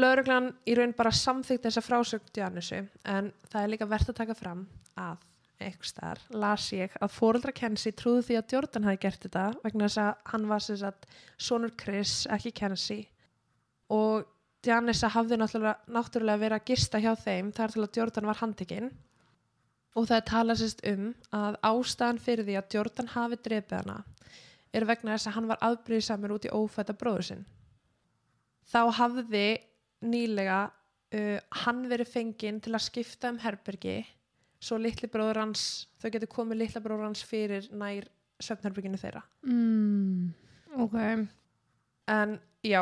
[0.00, 4.34] Lauruglan í raun bara samþykti þessa frásögn Janusu en það er líka verðt að taka
[4.38, 4.66] fram
[4.98, 5.22] að
[5.62, 9.86] eitthvað starf las ég að fóreldra Kenzie trúðu því að Jordan hafi gert þetta vegna
[9.86, 11.06] þess að hann var sem sagt
[11.38, 13.06] sonur Chris, ekki Kenzie
[13.94, 14.26] og
[14.64, 18.90] Janessa hafði náttúrulega, náttúrulega verið að gista hjá þeim þar til að Jordan var handtekinn
[19.94, 23.98] og það er talað sérst um að ástæðan fyrir því að Jordan hafi drepið hana
[24.74, 27.44] er vegna þess að hann var afbrýðisamur út í ófætta bróður sinn.
[28.66, 29.44] Þá hafði
[30.04, 34.02] nýlega uh, hann verið fenginn til að skipta um herbergi
[34.64, 38.08] svo litli bróður hans, þau getur komið litla bróður hans fyrir nær
[38.42, 39.22] söfnherberginu þeirra.
[39.46, 40.32] mm.
[40.84, 40.96] Ok.
[42.10, 42.80] En já,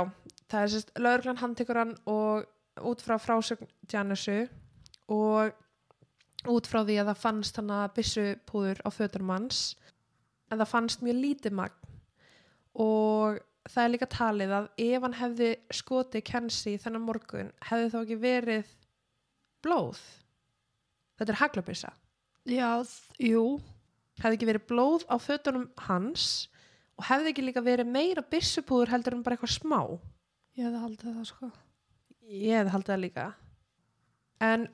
[0.48, 2.46] það er sérst, lauruglan handtekur hann og
[2.88, 4.46] út frá frásögn Janusu
[5.12, 5.52] og
[6.50, 9.60] út frá því að það fannst hann að byssupúður á föturum hans
[10.50, 11.92] en það fannst mjög lítið magn
[12.82, 17.98] og það er líka talið að ef hann hefði skotið Kenzie þennan morgun hefði þá
[18.02, 18.72] ekki verið
[19.62, 20.00] blóð
[21.18, 21.92] þetta er haglabissa
[22.50, 22.82] Já,
[23.22, 23.60] jú.
[24.18, 26.48] hefði ekki verið blóð á fötunum hans
[26.98, 29.82] og hefði ekki líka verið meira byssupúður heldur en bara eitthvað smá
[30.52, 31.48] Ég hefði haldið það sko.
[32.28, 33.22] Ég hefði haldið það líka.
[34.44, 34.66] En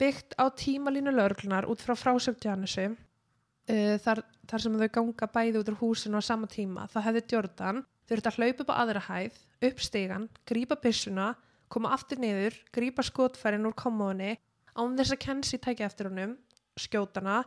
[0.00, 5.62] byggt á tímalínu lögreglunar út frá frásögn Janusu, uh, þar, þar sem þau ganga bæði
[5.62, 9.02] út úr húsinu á sama tíma, það hefði Jordan þurft að hlaupa upp á aðra
[9.08, 11.32] hæð, upp stegan, grípa byssuna,
[11.72, 14.36] koma aftur niður, grípa skotfærin úr komóðinni,
[14.76, 16.36] án þess að Kenzie tækja eftir honum,
[16.80, 17.42] skjótana,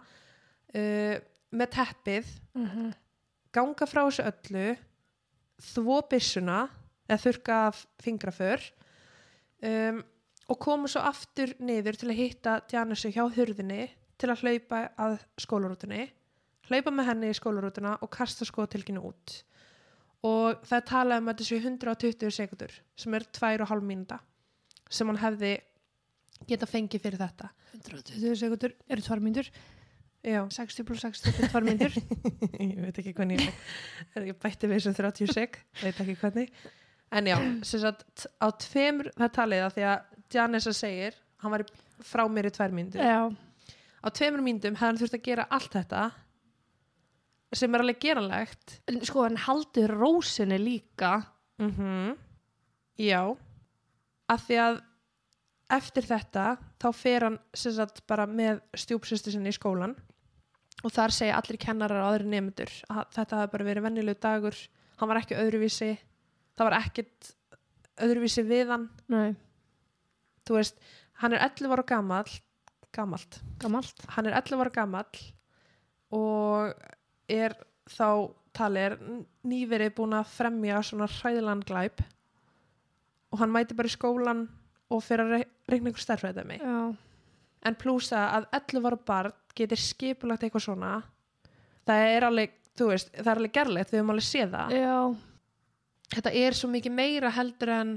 [0.76, 1.18] uh,
[1.56, 2.94] með teppið, Uh
[3.56, 4.66] ganga frá þessu öllu
[5.72, 6.66] þvó byssuna
[7.08, 8.64] eða þurka af fingraför
[9.64, 10.02] um,
[10.52, 13.88] og koma svo aftur niður til að hitta Janusu hjá hurðinni
[14.20, 16.08] til að hlaupa að skólarútunni
[16.70, 19.38] hlaupa með henni í skólarútuna og kasta skotilkinu út
[20.24, 24.20] og það er talað um að þessu 120 sekundur sem er 2,5 mínúta
[24.90, 25.56] sem hann hefði
[26.50, 27.52] geta fengið fyrir þetta
[27.82, 29.50] 120 sekundur eru tvær myndur.
[30.26, 30.42] Já.
[30.50, 31.94] 60 pluss 60 eru tvær myndur.
[32.64, 33.60] ég veit ekki hvernig ég,
[34.18, 36.50] er bætti við þessu 30 sek veit ekki hvernig
[37.16, 41.54] en já, sem sagt á tveimur, það er talið að því að Janessa segir, hann
[41.54, 41.64] var
[42.04, 43.30] frá mér í tvær mínútur, Já.
[44.04, 46.02] á tveimur mínútum hefði hann þurft að gera allt þetta
[47.54, 51.26] sem er alveg geranlegt En sko, hann haldur rósinni líka.
[51.62, 52.16] mm
[52.98, 53.36] já.
[54.32, 54.78] Að því að
[55.76, 56.44] eftir þetta
[56.80, 59.96] þá fer hann sagt bara með stjúpsýstu sinni í skólan
[60.84, 64.56] og þar segja allir kennarar og aðri nefndur að þetta hafi bara verið venjulegu dagur.
[65.00, 65.92] Hann var ekki öðruvísi.
[66.56, 67.32] Það var ekkit
[68.06, 68.90] öðruvísi við hann.
[69.12, 69.36] Nei,
[70.48, 70.80] þú veist,
[71.22, 72.32] hann er 11 ára gamall
[72.96, 75.24] gamalt, gammalt hann er 11 ára gamall
[76.16, 76.72] og
[77.32, 77.56] er
[77.90, 78.98] þá talið er
[79.46, 82.04] nýverið búin að fremja svona hræðilegan glæp
[83.34, 84.46] og hann mæti bara í skólan
[84.94, 86.78] og fyrir að re reikna einhver stærfræðið já,
[87.66, 90.92] en plúsa að 11 ára barn getur skipulagt eitthvað svona
[91.88, 94.76] það er alveg, þú veist, það er alveg gerlegt við höfum alveg séð það.
[94.80, 94.98] Já,
[96.16, 97.96] þetta er svo mikið meira heldur en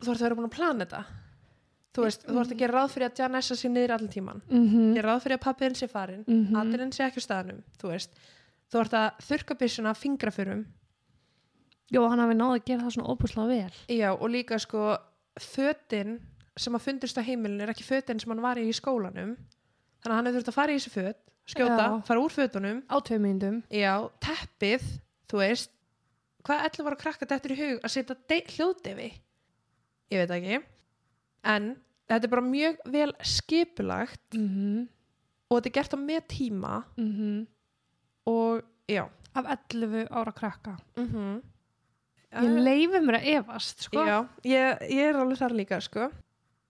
[0.00, 1.02] þú ert að vera búin að plana þetta
[1.94, 4.92] þú veist, þú ert að gera ráð fyrir að Janessa sé niður allan tíman mhm.
[4.94, 6.56] Gera ráð fyrir að pappiðin sé farin mm Mhm.
[6.60, 8.10] aðilinn sé ekki á staðnum, þú veist.
[8.70, 10.66] Þú ert að þurka byssuna fingraförum
[11.90, 13.72] Jó, hann hafi náði að gera það svona óbúslega vel.
[13.98, 14.96] já, og líka sko
[15.40, 16.20] fötin
[16.56, 19.36] sem að fundist á heimilinu er ekki fötin sem hann var í í skólanum.
[20.00, 21.16] Þannig að hann hefur þurft að fara í þessi föt
[21.50, 22.02] skjóta, Já.
[22.06, 22.82] fara úr fötunum.
[22.86, 23.62] Á tvei myndum.
[23.70, 24.82] já, teppið,
[25.28, 25.70] þú veist.
[26.44, 28.16] Hvað ætla var að krakka þetta í hug að setja
[28.54, 29.10] hljóðdefi?
[30.10, 30.62] Ég veit ekki
[31.44, 31.76] en
[32.08, 34.88] þetta er bara mjög vel skipulagt Mm -hmm.
[35.50, 37.46] og þetta er gert á með tíma Mhm.
[38.26, 40.76] og já Af 11 ára krakka.
[40.96, 41.42] mm -hmm.
[42.32, 43.98] Ég leifi mér að efast, sko.
[43.98, 46.10] já, ég, ég er alveg þar líka sko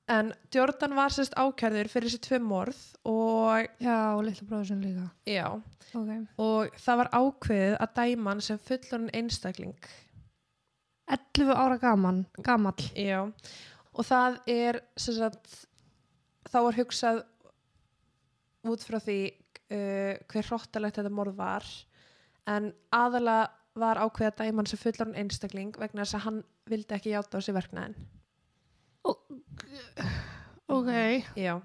[0.08, 4.80] en Jordan var sérst ákærður fyrir þessi tvö morð og Já, og litla bróður sem
[4.80, 5.10] líka.
[5.26, 5.46] já,
[5.94, 6.26] Ok.
[6.38, 9.74] og það var ákveðið að dæma hann sem fullorinn einstakling
[11.08, 12.74] 11 ára gaman, gamall.
[12.94, 13.32] Já,
[13.96, 15.54] og það er sagt,
[16.50, 17.22] þá var hugsað
[18.70, 21.66] út frá því uh, hver hróttalegt þetta morð var
[22.50, 23.48] en aðalega
[23.80, 27.40] var ákveða dæman sem fullar hann einstakling vegna þess að hann vildi ekki játa á
[27.40, 27.94] sig verknæðin.
[30.70, 30.90] Ok.
[31.38, 31.60] Já.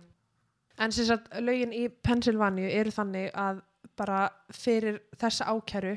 [0.79, 3.61] En sem sagt, lögin í Pennsylvania eru þannig að
[3.95, 5.95] bara fyrir þessa ákæru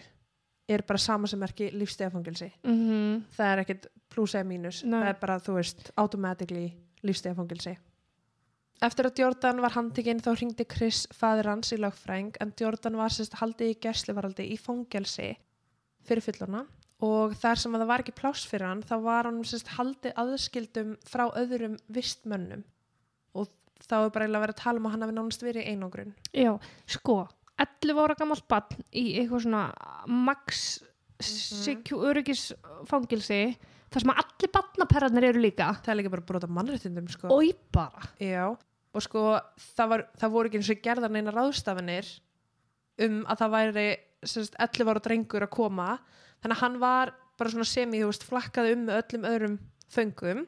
[0.69, 2.51] er bara sama sem merki lífstegafangilsi.
[2.65, 4.83] Mm Það er ekkit pluss eða mínus.
[4.85, 4.99] Nei.
[5.01, 6.67] Það er bara, þú veist, automatically
[7.07, 7.77] lífstegafangilsi.
[8.85, 13.11] Eftir að Jordan var handtekinn þá hringdi Chris faður hans í lögfræng en Jordan var
[13.11, 15.33] sérst haldið í gæslivaraldi í fangelsi
[16.07, 16.63] fyrir fylluna
[17.03, 20.15] og þar sem að það var ekki pláss fyrir hann þá var hann sérst haldið
[20.23, 22.63] aðskildum frá öðrum vistmönnum
[23.35, 23.51] og
[23.83, 26.15] þá er bara eiginlega verið að tala um að hann hafi nánast verið í einangrun.
[26.31, 26.53] Já,
[26.87, 27.19] sko,
[27.59, 29.65] 11 ára gammal bann í eitthvað svona
[30.07, 30.69] max
[31.19, 33.59] mm öryggisfangilsi
[33.93, 35.69] þar sem allir bannaperðarnir eru líka.
[35.83, 37.31] Það er líka bara brota mannréttindum sko.
[37.33, 38.11] og í bara.
[38.23, 39.25] Já, og sko
[39.77, 42.13] það, var, það voru ekki eins og gerðar neina ráðstafanir
[43.07, 43.89] um að það væri
[44.27, 45.89] sérst, 11 ára drengur að koma.
[46.43, 49.59] Þannig að hann var bara svona semi veist, flakkaði um með öllum öðrum
[49.95, 50.47] föngum.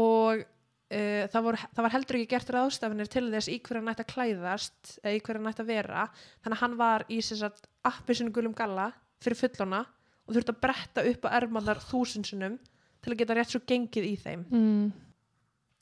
[0.00, 4.02] Og uh, það, voru, það var heldur ekki gert ráðstafanir til þess í hverja nætt
[4.02, 6.06] að klæðast eða í hverja nætt að vera.
[6.42, 8.90] Þannig að hann var í sérst, appisinu gulum galla
[9.22, 9.84] fyrir fullona
[10.26, 12.56] og þurfti að bretta upp á ermannar þúsundsunum
[13.02, 14.46] til að geta rétt svo gengið í þeim.
[14.50, 14.86] Mm.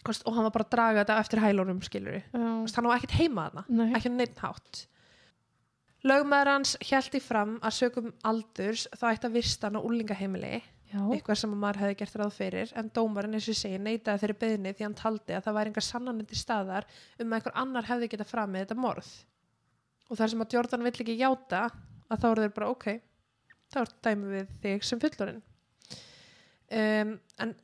[0.04, 3.62] Og hann var bara að draga þetta eftir hælunum skilur hann var ekkert heima þarna
[3.72, 3.94] Nei.
[3.96, 4.82] ekki neitt hátt.
[6.04, 10.58] Lögmaður hans held í fram að sögum aldurs þá ætti að vista hann á úlingaheimili
[10.94, 14.74] eitthvað sem maður hefði gert ráð fyrir en dómarinn eins og segi neitaði þeirri beðni
[14.74, 16.86] því hann taldi að það væri engar sannanindi staðar
[17.18, 19.08] um að einhver annar hefði getað fram með þetta morð.
[20.10, 22.86] Og þar sem að Jordan vill ekki játa að þá eru þeir bara ok
[23.74, 25.42] þá er dæmi við þig sem fullorinn
[26.74, 27.54] um, en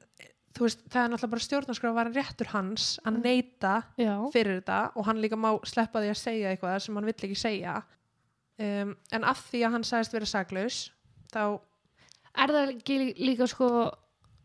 [0.57, 4.15] þú veist það er náttúrulega bara stjórnarskrá var réttur hans að neita Já.
[4.35, 7.39] fyrir þetta og hann líka má sleppa því að segja eitthvað sem hann vill ekki
[7.39, 7.77] segja.
[8.61, 10.81] Um, en af því að hann sagðist vera saklaus
[11.33, 11.45] þá,
[12.39, 13.69] Er það ekki lí- líka sko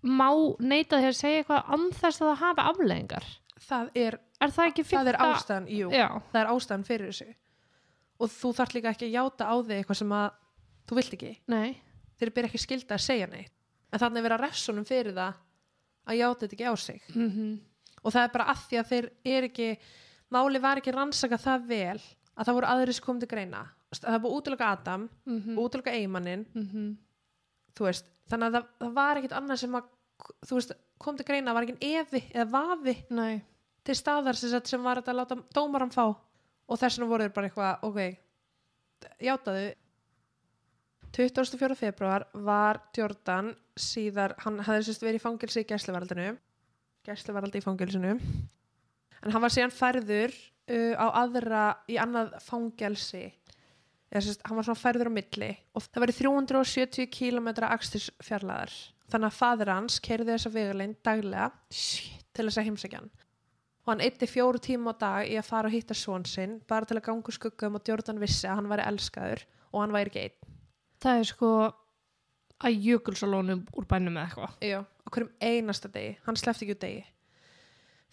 [0.06, 0.30] má
[0.64, 3.28] neita því að segja eitthvað anþess að það hafi afleðingar?
[3.66, 7.28] það er, Er það það er ástæðan jú, það er ástæðan fyrir þessu.
[8.22, 10.32] Og þú þarf líka ekki að játa á þig eitthvað sem að
[10.88, 11.78] þú vilt ekki Nei.
[12.20, 13.52] þeir byrja ekki skilda að segja neitt
[13.92, 15.34] en þannig að refsunum fyrir það
[16.06, 17.60] að játa þetta ekki á sig Mm -hmm.
[18.04, 19.70] og það er bara að því að þeir er ekki
[20.32, 22.02] máli var ekki rannsaka það vel
[22.36, 25.58] að það voru aðri sem kom til greina það búið útlöka Adam Mm -hmm.
[25.58, 26.96] útlöka eigimannin Mm -hmm.
[27.76, 29.84] þú veist, þannig að það, það var ekkit annað sem að,
[30.52, 33.42] veist, kom til greina var ekki efi eða vafi Nei.
[33.84, 36.16] til staðar sem, var að láta dómaran fá
[36.68, 38.18] og þess vegna voru þeir bara eitthvað, ok
[39.22, 39.74] játaðu
[41.16, 41.76] 24.
[41.80, 46.34] februar var Jordan síðar, hann hafði sérst verið í fangilsi í gæsluvaraldinu
[47.08, 53.24] gæsluvaraldi í fangilsinu en hann var síðan færður uh, á aðra í annað fangelsi
[54.12, 58.74] eða sérst, hann var svona færður á milli og það væri 370 km aksturs fjarlæðar
[59.14, 62.26] þannig að fadir hans kerði þessa vegulegn daglega Shit.
[62.36, 63.14] til þess að heimsækja hann
[63.86, 66.90] og hann eitti fjóru tíma á dag í að fara og hitta svon sinn bara
[66.90, 70.12] til að ganga úr skuggum og Jordan vissi að hann væri elskaður og hann væri
[70.12, 70.45] ekki einn
[71.04, 71.50] Það er sko
[72.66, 74.56] að jökulsalónum úr bænum eða eitthvað.
[74.64, 74.80] Já.
[74.86, 77.04] á hverjum einasta degi, hann slefti ekki úr degi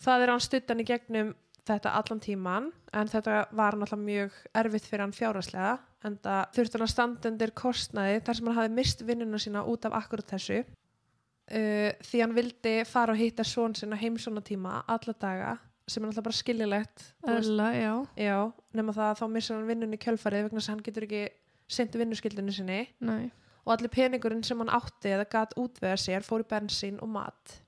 [0.03, 1.33] það er hann stuttan í gegnum
[1.69, 5.75] þetta allan tíman en þetta var náttúrulega mjög erfitt fyrir hann fjáraslega
[6.07, 9.67] en það þurfti hann að standa undir kostnaði þar sem hann hafi mist vinnuna sína
[9.71, 15.15] út af akkurat þessu uh, því hann vildi fara og hitta svon sinna heimsónatíma alla
[15.15, 15.53] daga
[15.87, 17.03] sem er náttúrulega bara skiljilegt.
[17.27, 17.95] Ölla, já.
[18.17, 18.37] já,
[18.73, 21.23] nema það að þá missar hann vinnunni kjölfarið vegna þess að hann getur ekki
[21.71, 23.31] sendi vinnuskildinu sinni Nei.
[23.65, 27.59] og allir peningurinn sem hann átti eða gat útvega sér fór í bensín og mat.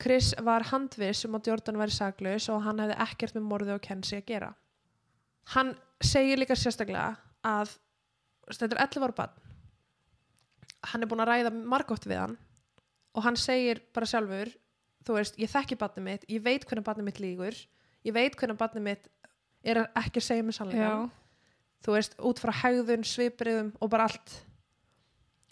[0.00, 3.82] Chris var handviss um að Jordan væri saklaus og hann hefði ekkert með morði og
[3.84, 4.50] kensi að gera.
[5.54, 7.76] Hann segir líka sérstaklega að
[8.50, 9.38] þetta er 11 ára bann.
[10.90, 12.36] Hann er búin að ræða margótt við hann
[13.14, 14.50] og hann segir bara sjálfur,
[15.06, 17.58] þú veist, ég þekki bannið mitt, ég veit hvernig bannið mitt lígur,
[18.04, 19.06] ég veit hvernig bannið mitt
[19.64, 21.06] er ekki að segja mig sannleikann
[21.84, 24.38] þú veist, út frá hegðun, svipriðum og bara allt.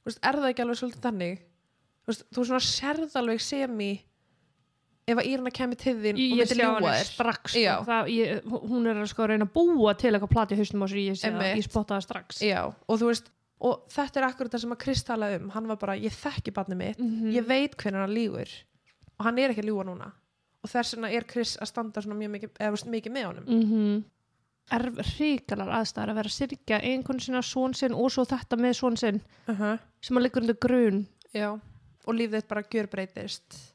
[0.02, 1.42] Þú veist, er það ekki alveg svolítið þannig?
[2.02, 3.90] Þú veist, þú svona sérð alveg sem í
[5.12, 7.06] ef að Írna kemur til þín Ég, og ljúga hann þér.
[7.10, 7.76] strax sko.
[7.88, 11.00] það, ég, hún er að sko reyna að búa til eitthvað plati hausnum á sér
[11.02, 12.40] ég ég spotta það strax.
[12.46, 13.30] Já, og þú veist,
[13.62, 16.54] og þetta er akkurat það sem að Chris talaði um, hann var bara, ég þekki
[16.54, 17.32] barnið mitt, Mhm.
[17.34, 18.48] ég veit hvernig hann lígur
[19.18, 20.12] og hann er ekki að ljúga núna.
[20.62, 23.44] Og þess vegna er Chris að standa svona mjög mikið, eða veist, mikið með honum.
[23.46, 24.04] Mm -hmm.
[24.70, 24.86] Er
[25.18, 28.96] ríkalar aðstæður að vera að syrkja einhvern sinna svon sinn og svo þetta með svon
[28.96, 29.78] sinn uh -huh.
[30.00, 31.58] sem að liggur undir grun Já,
[32.06, 33.72] og lífið bara gjörbreytist.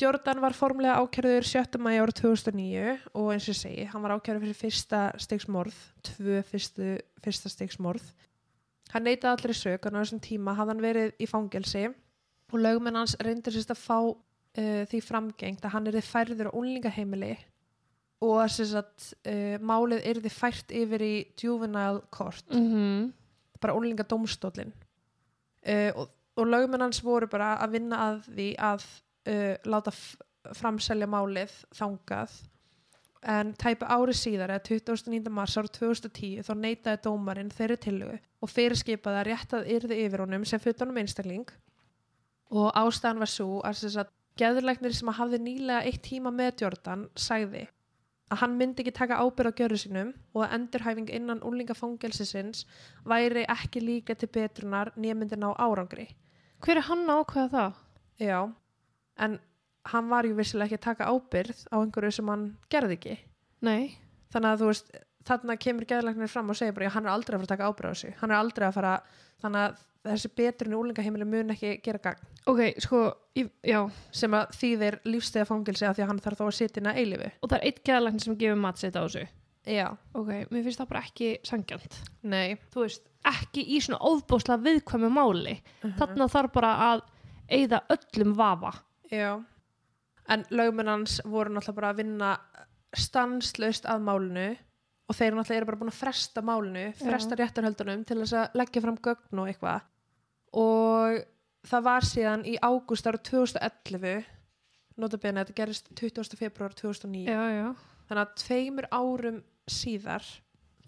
[0.00, 1.78] Jordan var formlega ákjörður 7.
[1.78, 6.96] mæja ára 2009 og eins og segi, hann var ákjörður fyrir fyrsta stegsmorð, tvö fyrstu,
[7.22, 8.02] fyrsta stegsmorð.
[8.90, 11.84] Hann neitaði allir sög og á þessum tíma hafði hann verið í fangelsi
[12.52, 16.50] og lögmenn hans reyndir sérst að fá uh, því framgengt að hann er þið færður
[16.50, 17.36] á unlingaheimili
[18.22, 18.60] og að
[19.26, 23.12] uh, málið er þið fært yfir í juvenile court mm -hmm.
[23.60, 24.72] bara ólinga dómstólin
[25.66, 28.86] uh, og, og lögmenn hans voru bara að vinna að því að
[29.28, 29.92] uh, láta
[30.54, 32.40] framselja málið þangað
[33.22, 35.30] en tæpa ári síðar eða 29.
[35.30, 40.44] mars ára 2010 þá neitaði dómarinn þeirri tillögu og fyrirskipaði að réttað yrði yfir honum
[40.44, 41.52] sem fullanum einstakling
[42.50, 47.66] og ástæðan var svo að að geðurleiknir sem hafði nýlega eitt tíma með Jordan sagði
[48.32, 52.64] að hann myndi ekki taka ábyrð á gjörðu sínum og að endurhæfing innan úlingafangelsisins
[53.04, 56.08] væri ekki líka til betrunar nýjmyndi ná árangri.
[56.64, 57.72] hver er hann ákveða það?
[58.18, 58.40] Já,
[59.18, 59.38] en
[59.84, 63.18] hann var ju vissilega ekki að taka ábyrð á einhverju sem hann gerði ekki.
[63.60, 63.98] nei,
[64.32, 64.92] Þannig að þú veist,
[65.28, 67.70] þarna kemur geðleiknir fram og segir bara, já, hann er aldrei að fara að taka
[67.70, 68.12] ábyrð á þessu.
[68.20, 68.92] Hann er aldrei að fara,
[69.42, 73.02] þannig að þessi betrun í úlingaheimili mun ekki gera gagn ok, sko
[73.38, 73.78] ég, já,
[74.14, 76.98] sem að þýðir lífstega fangelsi af því að hann þarf þá að sitja inn að
[77.02, 77.28] eilifu.
[77.38, 79.24] og það er eitt geðlæknir sem gefur matsitt á þessu
[79.62, 79.86] Já.
[80.18, 82.56] ok, mér finnst það bara ekki sangjant Nei.
[82.74, 85.54] þú veist, ekki í svona óðbóðslega viðkvæmu máli
[86.00, 87.04] þarna þarf bara að
[87.46, 88.74] eigða öllum vafa
[89.12, 89.38] Já.
[90.32, 92.28] En lögmenn hans voru náttúrulega bara að vinna
[92.96, 94.50] stanslaust að málinu
[95.12, 98.82] og þeir náttúrulega eru bara búin að fresta málinu, fresta réttarhöldunum til þess að leggja
[98.84, 99.88] fram gögn og eitthvað.
[100.62, 101.18] Og
[101.68, 104.30] það var síðan í ágúst ára 2011,
[105.02, 106.38] notabene þetta gerist 20.
[106.40, 107.68] februar 2009, já, já,
[108.08, 110.28] þannig að tveimur árum síðar,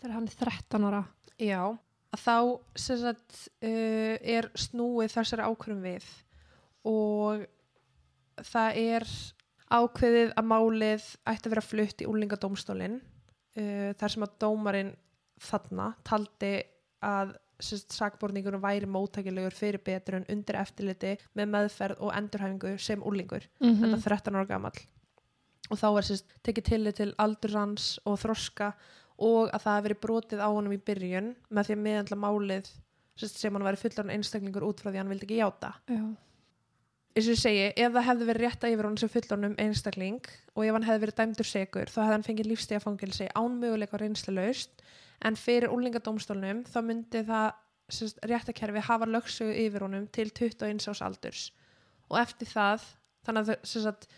[0.04, 1.04] hann er 13 ára.
[1.40, 1.62] Já,
[2.14, 2.36] að þá
[2.80, 6.10] sagt, uh, er snúið þessari ákvörðum við.
[6.88, 7.44] Og
[8.44, 9.08] það er
[9.74, 13.00] ákveðið að málið ætti að vera flutt í úlingadómstólinn
[13.58, 14.92] uh, þar sem að dómarinn
[15.44, 16.54] þarna taldi
[17.04, 23.78] að sakborningunum væri móttækilegur fyrir betrun undir eftirliti með meðferð og endurhæfingu sem úlingur mm
[23.84, 24.80] þetta 13 ára gamall.
[25.70, 28.74] Og þá er sérst tekið tillit til aldur hans og þroska
[29.16, 32.68] og að það hefði verið brotið á honum í byrjun með því að meðandla málið
[33.16, 35.72] sérst, sem hann væri fullan einstaklingur út frá því hann vildi ekki játa.
[35.88, 36.04] Já,
[37.14, 40.64] eins og ég segi, ef það hefði verið rétta yfir honum sem fullanum einstakling og
[40.66, 44.82] ef hann hefði verið dæmdur segur þá hefði hann fengið lífstíðafangilsi ánmöguleika reynslu laust
[45.22, 47.52] en fyrir úlingadómstólnum þá myndi það
[47.92, 51.48] sérst, réttakerfi hafa lögsugu yfir honum til 21 ás aldurs.
[52.10, 52.84] Og eftir það
[53.26, 54.08] þannig að sagt,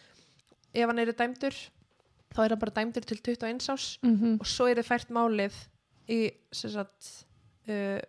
[0.73, 1.57] ef hann er dæmdur
[2.35, 5.61] þá er hann bara dæmdur til 21 ás mm og svo er það fært málið
[6.09, 6.21] í
[6.55, 7.27] sagt,
[7.69, 8.01] uh,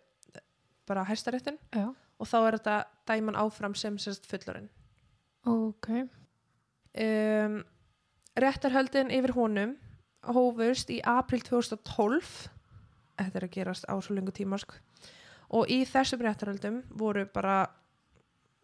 [0.88, 1.58] bara hæstaréttin.
[1.74, 1.92] Já.
[1.92, 2.76] og þá er þetta
[3.10, 4.70] dæman áfram sem, fullorinn
[5.48, 5.90] ok.
[6.98, 7.62] Um,
[8.38, 9.76] réttarhöldin yfir honum
[10.28, 12.50] hófust í april 2012
[13.18, 14.78] þetta er að gerast á svo lengu tíma sko.
[15.50, 17.66] og í þessum réttarhöldum voru bara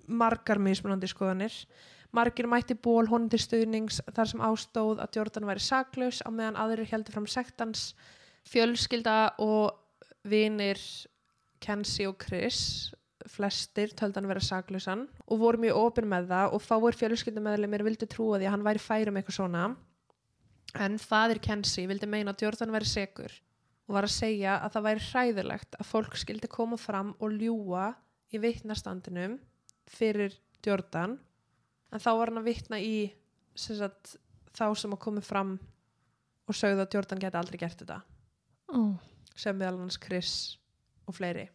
[0.08, 1.54] margar mismunandi skoðanir.
[2.12, 6.60] Margir mætti ból honum til stuðnings þar sem ástóð að Jordan væri saklaus á meðan
[6.60, 7.94] aðrir heldur fram sektans.
[8.44, 9.72] Fjölskylda og
[10.28, 10.82] vinir
[11.64, 12.92] Kenzie og Chris
[13.30, 18.08] flestir töldu hann vera saklausan og voru mjög opin með það og fáir fjölskyldumeðlemir vildi
[18.10, 19.64] trúa því að hann væri færum eitthvað svona.
[20.84, 23.36] En fadir Kensi vildi meina að Jordan væri segur
[23.88, 27.92] og var að segja að það væri hræðilegt að fólk skildi koma fram og ljúa
[28.34, 29.38] í vitnastandinum
[29.92, 31.18] fyrir Jordan.
[31.94, 33.12] En þá var hann að vitna í
[33.54, 34.16] sem sagt,
[34.56, 35.58] þá sem að komi fram
[36.50, 38.00] og sögðu að Jordan geti aldrei gert þetta.
[38.74, 38.98] Ó,
[39.36, 40.34] sem meðal hans Chris
[41.06, 41.50] og fleiri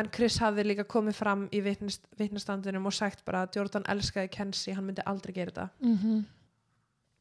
[0.00, 4.30] en Chris hafði líka komið fram í vitnist, vitnastandinum og sagt bara að Jordan elskaði
[4.34, 5.66] Kensi, hann myndi aldrei gera þetta.
[5.84, 6.22] Mhm,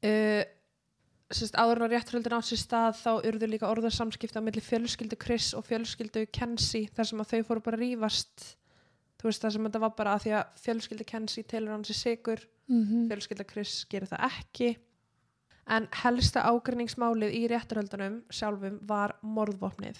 [0.09, 0.43] uh,
[1.29, 5.19] sérst, áður en að rétturhöldin á sér stað þá urðu líka orðarsamskipti á milli fjölskyldu
[5.21, 8.45] Chris og fjölskyldu Kensi þar sem að þau fóru bara að rífast.
[9.19, 11.99] Þú veist þar sem þetta var bara að því að fjölskyldu Kensi telur hann sér
[11.99, 14.71] sigur mhm, fjölskylda Chris gerir það ekki.
[15.69, 19.99] En helsta ágrinningsmálið í rétturhöldunum sjálfum var morðvopnið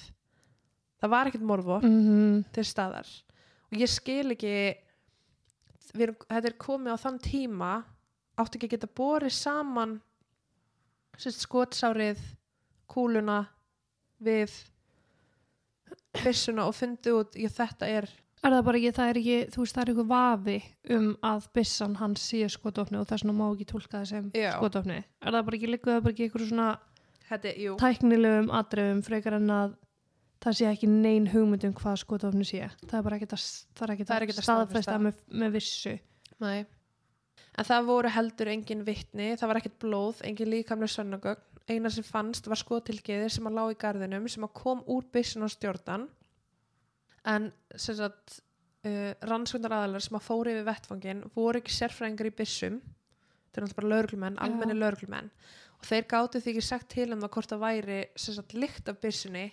[1.00, 3.10] það var ekkert morðvopn mhm, til staðar
[3.70, 4.54] og ég skil ekki
[5.96, 7.72] við þetta er komið á þann tíma
[8.40, 9.98] áttu ekki að geta borið saman
[11.20, 12.22] skotsárið
[12.90, 13.42] kúluna
[14.24, 14.54] við
[16.24, 19.62] byssuna og fundið út ég, þetta er Er það bara ekki, það er ekki, þú
[19.62, 20.54] veist, það er eitthvað vafi
[20.96, 24.54] um að byssan hans sé skotofni og þess vegna má ekki tólka það sem Já.
[24.54, 25.00] skotofni.
[25.20, 26.70] Er það bara ekki, liggur það bara ekki eitthvað svona
[27.60, 29.76] jú, tæknilegum atriðum frekar en að
[30.44, 32.68] það sé ekki nein hugmynd um hvað skotofni sé.
[32.86, 33.46] Það er bara ekki að,
[33.78, 35.96] það ekki Það er að staðfesta með, með vissu.
[36.40, 36.60] Nei.
[37.60, 41.46] En það voru heldur engin vittni, það var ekkert blóð, engin líkamlega sönnagögn.
[41.70, 45.46] Eina sem fannst var skotilgiðir sem að lá í garðinum sem að kom úr byssun
[45.46, 46.08] á stjórnan.
[47.30, 48.40] En sem sagt,
[48.88, 52.80] uh, rannsvöndar aðalar sem að fóru yfir vettfangin voru ekki sérfræðingar í byssum.
[53.50, 54.44] Það er náttúrulega bara lögreglumenn, Já.
[54.48, 55.30] almenni lögreglumenn.
[55.80, 58.90] Og þeir gáttu því ekki sagt til um það hvort það væri sem sagt lykt
[58.90, 59.46] af byssunni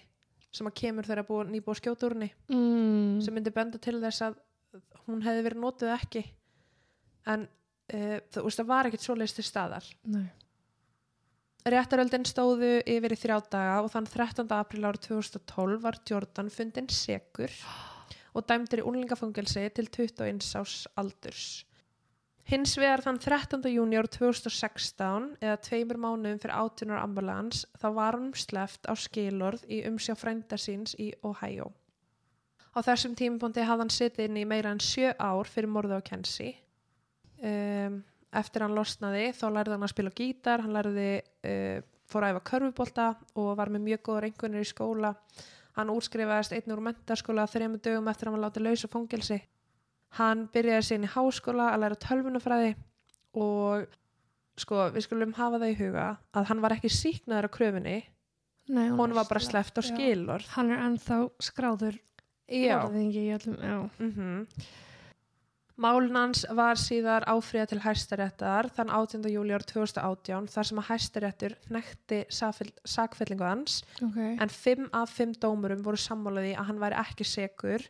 [0.57, 1.77] sem að kemur þegar að búa, nýbúa
[2.15, 3.21] henni Mm.
[3.25, 4.41] sem myndi benda til þess að
[5.07, 6.25] hún hefði verið notuð ekki
[7.33, 7.47] en
[7.95, 10.27] uh, þú veist það var ekkert svoleiðis til staðar Nei.
[11.67, 14.47] Réttaröldin stóðu yfir í þrjá daga og þann 13.
[14.55, 17.51] april árið 2012 var Jordan fundin segur
[18.37, 21.65] og dæmdur í unlingafangelsi til 21 ás aldurs.
[22.47, 23.65] Hins vegar þann 13.
[23.75, 28.95] júni árið 2016 eða tveimur mánuðum fyrir 18 ára ambulans þá var hann sleft á
[28.95, 31.73] skilorð í umsjá frænda síns í Ohio.
[32.71, 36.07] Á þessum tímapunkti hafði hann sittið inn í meira en sjö ár fyrir morðu á
[36.07, 36.53] Kensi.
[37.43, 37.99] Um,
[38.31, 41.11] eftir hann losnaði þá lærði hann að spila gítar, hann lærði,
[41.51, 43.09] uh, fór að æfa körfubolta
[43.43, 45.17] og var með mjög góður einhvernir í skóla.
[45.75, 49.43] Hann útskrifaðist einn úr mentaskóla þrejum dögum eftir að hann var látið lausa fóngilsi.
[50.17, 52.75] Hann byrjaði sín í háskóla að læra tölvunafræði
[53.37, 53.87] og
[54.57, 57.97] sko við skulum hafa það í huga að hann var ekki síknaður á kröfunni,
[58.73, 59.91] Nei, hún var bara sleppt á já.
[59.93, 60.49] skilorð.
[60.57, 62.01] Hann er ennþá skráður
[62.49, 63.91] orðingi í öllum.
[64.01, 64.47] Mm
[65.77, 69.27] Málun hans var síðar áfríða til hæstaréttar þann 18.
[69.29, 74.17] júli ár 2018 þar sem að hæstaréttur nekti sakfellingu hans Ok.
[74.41, 77.85] en fimm af fimm dómurum voru sammálaði að hann væri ekki segur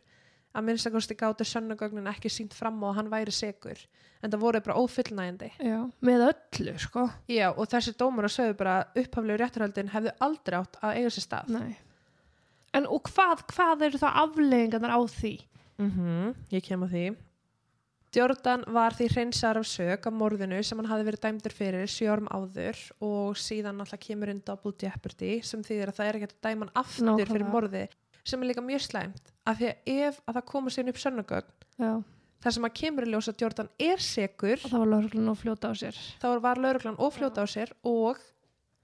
[0.57, 3.81] að minnstakosti gátu sönnugögnin ekki sínt fram á að hann væri segur
[4.23, 7.03] en það voru bara ófullnægjandi Já, með öllu, sko.
[7.29, 11.27] Já, og þessi dómur að sögðu bara upphaflegu réttarhöldin hefðu aldrei átt að eiga sér
[11.27, 11.75] stað Nei.
[12.75, 15.33] En og hvað, hvað eru það afleggingarnar á því?
[15.77, 17.05] mm Ég kem að því.
[18.17, 22.29] Jordan var því hreinsar af sög af morðinu sem hann hafi verið dæmdur fyrir sjörum
[22.33, 26.35] áður og síðan alltaf kemur inn double jeopardy sem þýðir að það er ekki að
[26.47, 27.33] dæma hann aftur Nákvæmlega.
[27.33, 27.83] fyrir morði
[28.27, 32.03] sem er líka mjög slæmt af því að ef að það koma sér upp sönnugögn
[32.43, 35.39] þar sem að kemur í ljós að Jordan er segur og það var lögreglun að
[35.41, 36.01] fljóta á sér.
[36.21, 38.19] þá var lauruglan og fljóta á sér og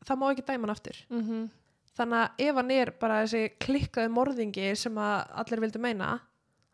[0.04, 0.98] það má ekki dæma hann aftur.
[1.10, 1.50] Mm -hmm.
[1.98, 6.20] þannig að ef hann er bara þessi klikkaði morðingi sem að allir vildu meina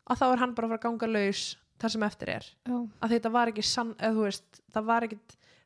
[0.07, 2.45] að þá er hann bara að fara að ganga laus þar sem eftir er.
[2.67, 5.20] Já, að þetta var ekki sann, eða þú veist það var ekki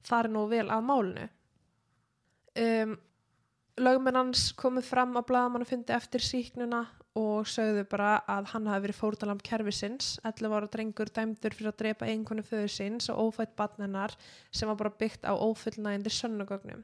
[0.04, 1.30] farið nú vel að málinu.
[2.54, 2.97] Um,
[3.82, 6.84] lögmenn hans komið fram að blaðamann fundi eftir síknuna
[7.17, 10.15] og sögðu bara að hann hafi verið fórtalamb kerfisins.
[10.26, 14.15] 11 ára drengur dæmdur fyrir að drepa einhvern föður síns og ófætt barnennar
[14.51, 16.84] sem var bara byggt á ófullnægindi sönnugögnum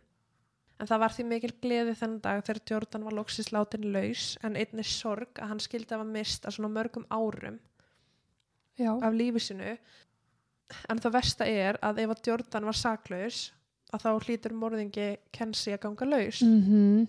[0.80, 4.58] en það var því mikil gleði þennan dag þegar Jordan var loksins látin laus en
[4.60, 7.60] einnig sorg að hann skildi að hafa mist að svona mörgum árum
[8.80, 8.92] já.
[8.96, 9.74] af lífi sinu
[10.90, 13.42] en það versta er að ef að Jordan var saklaus
[13.94, 16.42] að þá hlýtur morðingi Kensi að ganga laus.
[16.42, 17.08] Mm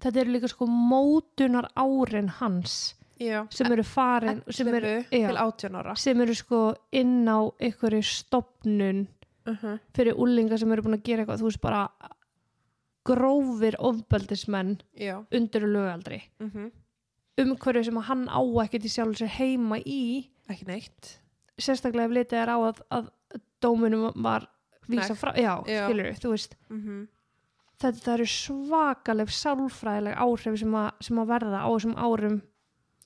[0.00, 5.26] Þetta eru líka sko mótunar árin hans Já, sem eru farin, sem eru, 11 já,
[5.28, 5.94] til 18 ára.
[6.00, 6.60] Sem eru sko
[6.96, 9.02] inn á einhverju stopnun
[9.46, 9.78] uh -huh.
[9.94, 11.90] fyrir úlinga sem eru búin að gera eitthvað, þú veist bara
[13.04, 15.24] grófir ofbeldismenn Já.
[15.32, 16.22] undir lögaldri.
[16.40, 16.70] Uh -huh.
[17.36, 20.30] umhverju sem hann á ekkert í sjálf sér heima í.
[21.58, 23.10] Sérstaklega ef litið er á að, að
[23.60, 24.48] dómunum var
[24.90, 25.86] vísa frá, já, Já.
[25.88, 27.00] skilur þú veist mm
[27.80, 32.34] þetta það eru svakaleg sálfræðileg áhrif sem að, sem að verða á þessum árum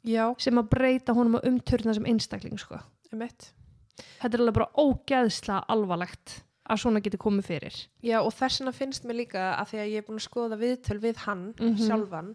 [0.02, 2.80] já, sem að breyta honum að umturna sem einstakling sko.
[3.14, 8.72] þetta er alveg bara ógeðslega alvarlegt að svona geti komið fyrir já, og þess vegna
[8.74, 11.76] finnst mér líka að því að ég er búin að skoða viðtöl við hann Mhm.
[11.86, 12.34] sjálfan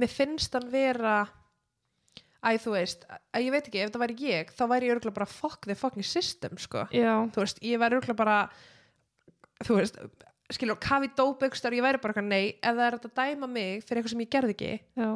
[0.00, 1.28] mér finnst hann vera
[2.42, 5.18] æ, þú veist, að ég veit ekki, ef það væri ég þá væri ég örgulega
[5.20, 8.38] bara fuck the fucking system sko, já, þú veist, ég væri örgulega bara
[9.62, 9.98] þú veist
[10.52, 13.84] skilur, kafi dóbaukstar, ég væri bara eitthvað nei ef það er hægt að dæma mig
[13.86, 15.10] fyrir eitthvað sem ég gerði ekki já,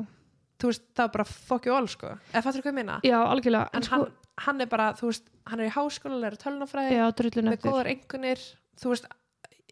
[0.62, 2.12] þú veist, það er bara fuck you all sko.
[2.32, 3.00] Eða fattur hvað ég minna?
[3.04, 4.14] já algjörlega En sko, hann,
[4.46, 7.74] hann er bara, þú veist, hann er í háskóla læra tölunafræði, já, drullun með eftir
[7.74, 8.44] góðar engunir
[8.80, 9.10] þú veist,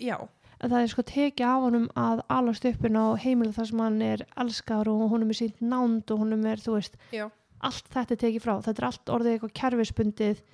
[0.02, 0.16] já.
[0.64, 3.96] En það er sko tekið af honum að alast uppin á heimilu þar sem hann
[4.06, 7.26] er elskar og honum er sínt nánd og honum er, þú veist, Já.
[7.68, 8.54] Allt þetta er tekið frá.
[8.64, 10.44] Þetta er allt orðið eitthvað kerfisbundið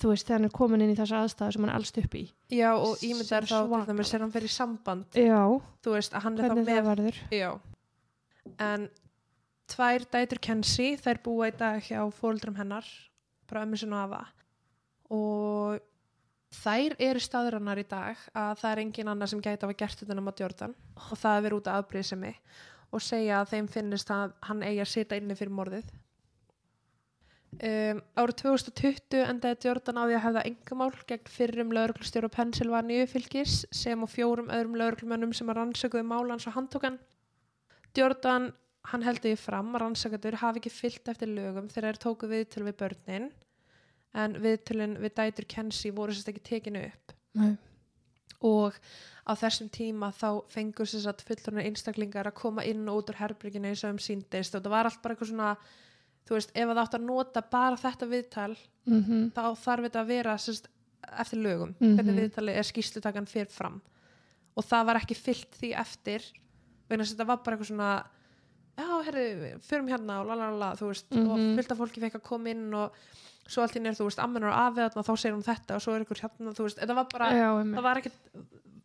[0.00, 2.22] þú veist, þegar hann er komin inn í þessa aðstæðu sem hann elst upp í.
[2.52, 5.18] Já, og ímyndar þá til dæmis er hann fyrir samband.
[5.18, 5.42] Já,
[5.84, 7.20] þú veist, að hann er hvernig þá það með verður.
[7.36, 7.50] Já.
[8.66, 8.88] En
[9.72, 12.88] tvær dætur Kenzie þær búa í dag hjá fóruldrum hennar
[13.50, 14.22] bara ömmu og afa.
[15.12, 15.80] Og
[16.62, 20.02] þær eru staðurannar í dag að það er engin annar sem gæti að hafa gert
[20.02, 20.76] þetta nema Jordan.
[20.96, 22.32] Og það er verið út af afbrýðsemi
[22.92, 25.90] og segja að þeim finnist að hann eigi að sita inni fyrir morðið.
[27.52, 33.58] Um, árið 2020 endaði Jordan á því að hefða engamál gegn fyrrum lauruglustjóru Pennsylvaníu fylgis
[33.76, 36.96] sem og fjórum öðrum lauruglumönnum sem að rannsökuðu málans og handtókan
[37.92, 38.48] Jordan,
[38.88, 42.64] hann heldur því fram að rannsakatur hafi ekki fyllt eftir lögum þegar þeir tóku viðtöl
[42.70, 43.28] við börnin
[44.16, 47.14] en viðtölin við dætur Kenzie voru sérst ekki tekinu upp.
[47.36, 47.52] Nei.
[48.42, 48.74] Og
[49.22, 53.20] á þessum tíma þá fengur sér satt fullurinn einstaklingar að koma inn og út úr
[53.20, 55.56] herbyrginu eins og um síndist og það var allt bara eitthvað svona
[56.26, 60.06] þú veist, ef það átt að nota bara þetta viðtal mm þá þarf þetta að
[60.10, 60.66] vera sérst,
[61.18, 61.96] eftir lögum, Mhm.
[61.98, 63.80] hvernig viðtali er skýslutakan fyrir fram
[64.56, 66.22] og það var ekki fyllt því eftir
[66.90, 68.04] vegna þess að þetta var bara eitthvað svona
[68.78, 71.54] já, herri, förum hérna og lalala, þú veist, og Mhm.
[71.56, 72.92] fullt af fólki fekk að koma inn og
[73.48, 75.94] svo allt í nér, þú veist, ammenur og afið þá segir hún þetta og svo
[75.96, 78.12] er ykkur hérna, veist, þetta var bara já, það var ekki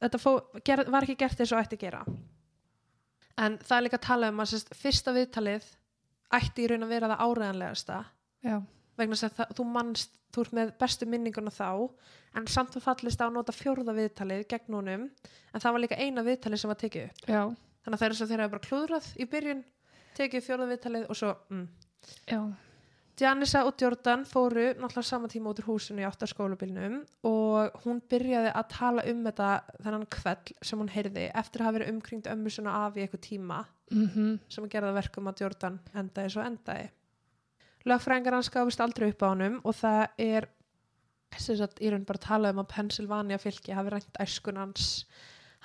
[0.01, 0.31] þetta fó,
[0.65, 2.03] ger, var ekki gert eins og ætti að gera.
[3.37, 5.67] En það er líka að tala um að sérst, fyrsta viðtalið
[6.37, 7.97] ætti í raun að vera það áræðanlegasta
[8.47, 8.55] já,
[8.99, 11.69] vegna þess að það, þú mannst þú ert með bestu minninguna þá
[12.37, 15.07] en samt þú fallist á að nota fjórða viðtalið gegn honum,
[15.53, 17.41] en það var líka eina viðtalið sem var tekið upp, já,
[17.85, 19.63] þannig að það er svo þeirra bara klúðrað í byrjun,
[20.19, 21.67] tekið fjórða viðtalið og svo, mm.
[23.17, 28.01] Já Janissa og Jordan fóru náttúrulega sama tíma út úr húsinu í áttaskólabilnum og hún
[28.09, 29.47] byrjaði að tala um þetta
[29.83, 33.25] þennan kveld sem hún heyrði eftir að hafa verið umkringt ömmu svona af í eitthvað
[33.25, 36.89] tíma mm sem að gera það verkum að Jordan endaði svo endaði.
[37.87, 40.49] Lögfræðingar hans gafist aldrei upp á honum og það er
[41.37, 45.05] sem sagt í raun bara að tala um að Pennsylvania fylki hafi rænt æskun hans.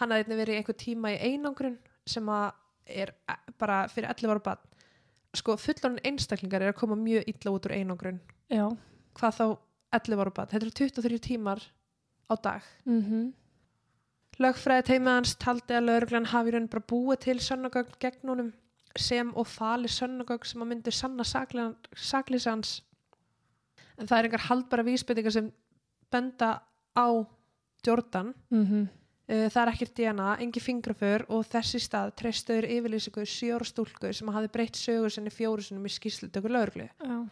[0.01, 2.53] Hann hafði verið í einhver tíma í einangrun sem að
[2.87, 4.63] er eh, bara fyrir 11 ára bann.
[5.37, 8.21] Sko fullorinn einstaklingar er að koma mjög illa út úr einangrun.
[8.53, 8.67] já,
[9.17, 9.45] Hvað þá
[9.93, 10.51] 11 ára bann?
[10.51, 11.63] Þetta eru 23 tímar
[12.29, 12.63] á dag.
[12.85, 13.33] mhm
[14.41, 18.53] Lögfræði teimið hans taldi að lögreglan hafi raun bara búið til sönnagögn gegn honum
[18.97, 22.81] sem og fali sönnagögn sem að myndi sanna saklýs hans.
[23.99, 25.53] En það er einhver haldbara vísbyttingar sem
[26.11, 26.63] benda
[26.97, 27.07] á
[27.87, 28.35] Jordan.
[28.51, 34.11] mhm Uh, það er ekkert DNA, engi fingraför og þessi stað treystuður yfirlýsingu sjóra stúlku
[34.13, 36.89] sem hafi breytt sögur sinni fjóru sinni með skýrslutöku lögreglu.
[36.99, 37.29] já,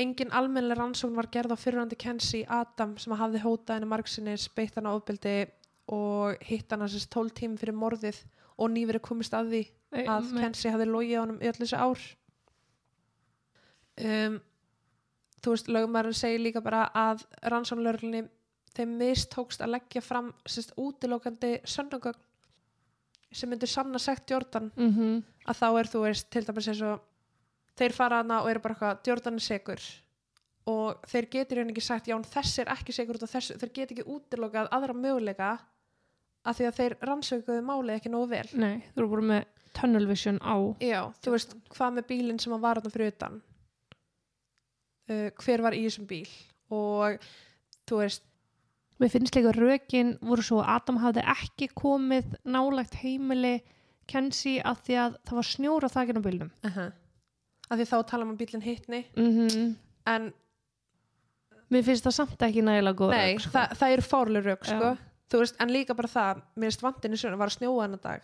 [0.00, 4.76] Engin almennileg rannsókn var gerð á fyrirhandi Kenzie Adam sem hafði hótað henni margsinni speitt
[4.78, 5.48] hana ofbeldi
[5.90, 8.20] og hitt hana sérst 12 tím fyrir morðið
[8.56, 9.62] og nýverið komist að því
[10.06, 12.04] að Með- Kenzie hafði logið á honum í öll þessi ár.
[14.00, 14.38] Um,
[15.42, 18.22] þú veist, lögumærin segir líka bara að rannsóknlörglunni
[18.80, 22.26] þeim mistókst að leggja fram sérst útilókandi sönnugögn
[23.30, 25.20] sem myndir sanna sagt Jordan mhm.
[25.48, 27.00] Að þá er þú veist til dæmis eins og
[27.78, 29.84] þeir fara hana og eru bara eitthvað Jordan er segur
[30.70, 33.56] og þeir getur henni ekki sagt já en þessi er ekki segur út af þessu
[33.60, 35.50] þeir get ekki útilokað aðra möguleika
[36.44, 38.46] af því að þeir rannsökuðu málið ekki nógu vel.
[38.56, 42.54] Nei, þú eru bara með tunnel vision á já, þú veist hvað með bílinn sem
[42.56, 43.38] að var þarna fyrir utan?
[45.10, 46.26] Uh, hver var í þessum bíl?
[46.74, 47.30] Og
[47.88, 48.26] þú veist
[49.00, 53.60] Mér finnst líka rökin voru svo að Adam hafði ekki komið nálagt heimili
[54.10, 56.50] Kenzie að því að það var snjór á þakinu á bílnum.
[56.64, 56.92] uh -huh.
[57.70, 59.76] af því þá tala maður bílinn hittni Mm
[60.06, 60.32] en
[61.70, 63.50] Mér finnst það samt ekki nægilega góð Nei, rök, sko.
[63.54, 64.96] það, það eru fárlega rauk sko.
[65.38, 68.22] Veist, en líka bara það mér finnst vandinni svona var að snjóa hennar dag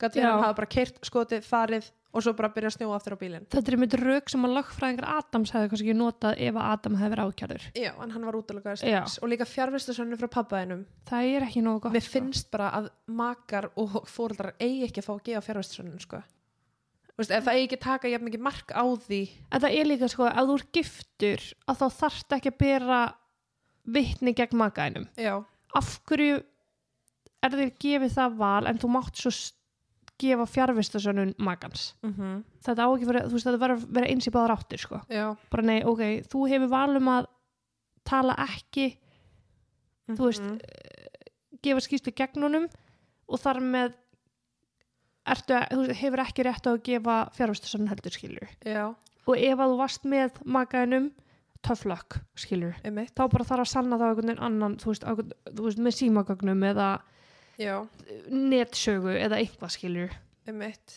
[0.00, 0.30] gæti Já.
[0.30, 3.44] hann hafa bara keirt skotið, farið og svo bara byrja að snjóa aftur á bílinn
[3.52, 6.96] Þetta er mitt rauk sem að lögfræðingar Adams hefði kannski ekki notað ef að Adam
[6.98, 7.66] hefði verið ákjærður.
[7.78, 11.80] já, en hann var útlökaður strax og líka fjárvistasönnu frá pappaðinum Það er ekki nógu
[11.84, 11.94] gott.
[11.94, 16.22] mér finnst bara að makar og fóreldrar eigi ekki að fá að gefa fjárvistasönnu sko.
[17.20, 19.20] Það eigi ekki að taka jafn mikið mark á því
[19.52, 23.00] En það er líka sko, ef þú er giftur, að þá þarft ekki að bera
[23.90, 25.06] vitni gegn makaðinum.
[30.20, 31.94] Gefa fjárvistasönnun makans?
[32.04, 34.78] mm Þetta á ekki fyrir, þú veist, þetta verður að vera eins í báðar áttir
[34.82, 35.00] sko.
[35.08, 37.26] já Bara nei, ok, þú hefur val um að
[38.04, 38.96] tala ekki,
[40.10, 40.58] Þú veist, Mhm.
[41.62, 42.64] gefa skýslu gegn honum
[43.28, 43.92] og þar með
[45.30, 48.48] ertu, þú veist, hefur ekki rétt á að gefa fjárvistasönnun heldur skilur.
[48.64, 48.94] já,
[49.28, 51.10] Og ef að þú varst með makaðinum,
[51.62, 52.74] tough luck skilur.
[52.84, 55.78] einmitt þá bara þarf að sanna það á einhvern annan þú veist, á, þú veist
[55.78, 57.00] með símagögnum eða
[57.60, 57.76] já,
[58.30, 60.16] netsögu eða eitthvað skilur
[60.48, 60.96] einmitt.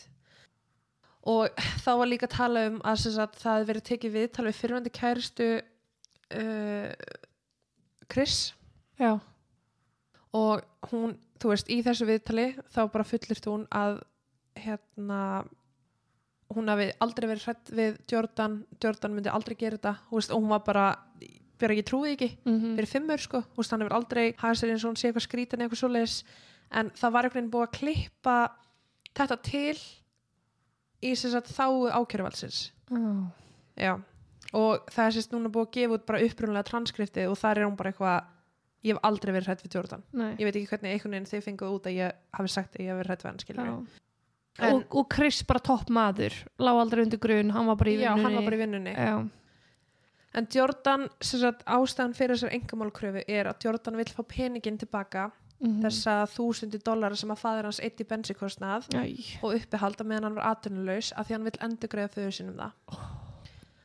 [1.24, 4.50] Og þá var líka að tala um að, sagt, það hefði verið tekið við tala
[4.50, 5.50] við fyrirvændi kæristu
[6.36, 6.90] uh,
[8.12, 8.38] Chris.
[9.00, 9.16] Já,
[10.34, 14.02] og hún, þú veist, í þessu viðtali þá bara fullirt hún að
[14.58, 15.20] hérna
[16.54, 19.94] hún hafi aldrei verið hrætt við Jordan Jordan myndi aldrei gera þetta.
[20.12, 20.86] Veist, og hún var bara,
[21.60, 22.74] bara ég trúi því ekki mm -hmm.
[22.76, 25.64] fyrir fimmur sko, veist, hann hefur aldrei hafði sér eins og hún sé eitthvað skrítin
[25.64, 26.24] eitthvað svoleiðis
[26.70, 28.36] en það var einhvern veginn búið að klippa
[29.14, 29.78] þetta til
[31.04, 32.60] í þáu ákjörvalsins
[32.90, 33.26] oh.
[33.76, 33.98] já,
[34.52, 37.68] og það er sérst núna búið að gefa út bara upprunalega transkriptið og þar er
[37.68, 38.32] hún bara eitthvað
[38.84, 40.02] ég hef aldrei verið hrætt við Jordan.
[40.12, 40.32] Nei.
[40.38, 42.90] ég veit ekki hvernig einhvern veginn þið fenguð út að ég hafi sagt að ég
[42.90, 43.76] hef verið hrætt við hann skilur Já.
[44.54, 47.96] En- og, og Chris bara topp maður lág aldrei undir grun, hann var bara í
[47.96, 48.92] já, vinnunni hann var bara í vinnunni.
[48.94, 49.14] Já,
[50.34, 55.30] en Jordan, sagt ástæðan fyrir þessar engamálkröfu er að Jordan vill fá peningin tilbaka
[55.62, 59.38] mm þessa þúsundi dólar sem að faðir hans eitt í bensikostnað Æ.
[59.42, 62.98] og uppihalda meðan hann var atvinnulegs af því hann vill endur greiða föður sinum það.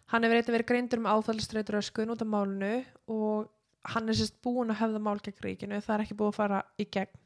[0.09, 2.73] Hann hefur eitthvað verið greindur með áfællstreitur öskun út af málinu
[3.13, 3.49] og
[3.93, 6.61] hann er sérst búin að hefða mál gegn ríkinu það er ekki búið að fara
[6.77, 7.19] í gegn.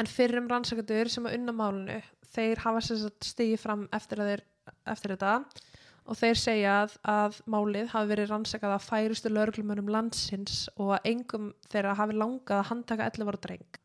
[0.00, 1.98] En fyrrum rannsakandur sem að unna málinu
[2.32, 4.44] þeir hafa sérst stigið fram eftir, að þeir,
[4.94, 5.34] eftir þetta
[6.10, 11.06] og þeir segja að, að málið hafi verið rannsakað af færustu lögreglumönum landsins og að
[11.12, 13.78] engum þeirra hafi langað að handtaka 11 ára dreng.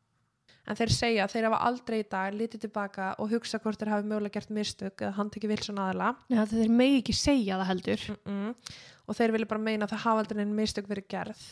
[0.65, 3.91] En þeir segja að þeir hafa aldrei í dag litið tilbaka og hugsa hvort þeir
[3.93, 6.15] hafi mögulega gert mistök eða handtekið vilson aðila.
[6.33, 8.05] Já, þeir megi ekki segja það heldur.
[8.15, 8.73] Mm -mm.
[9.05, 11.45] og þeir vilja bara meina að það hafa aldrei einn mistök verið gerð.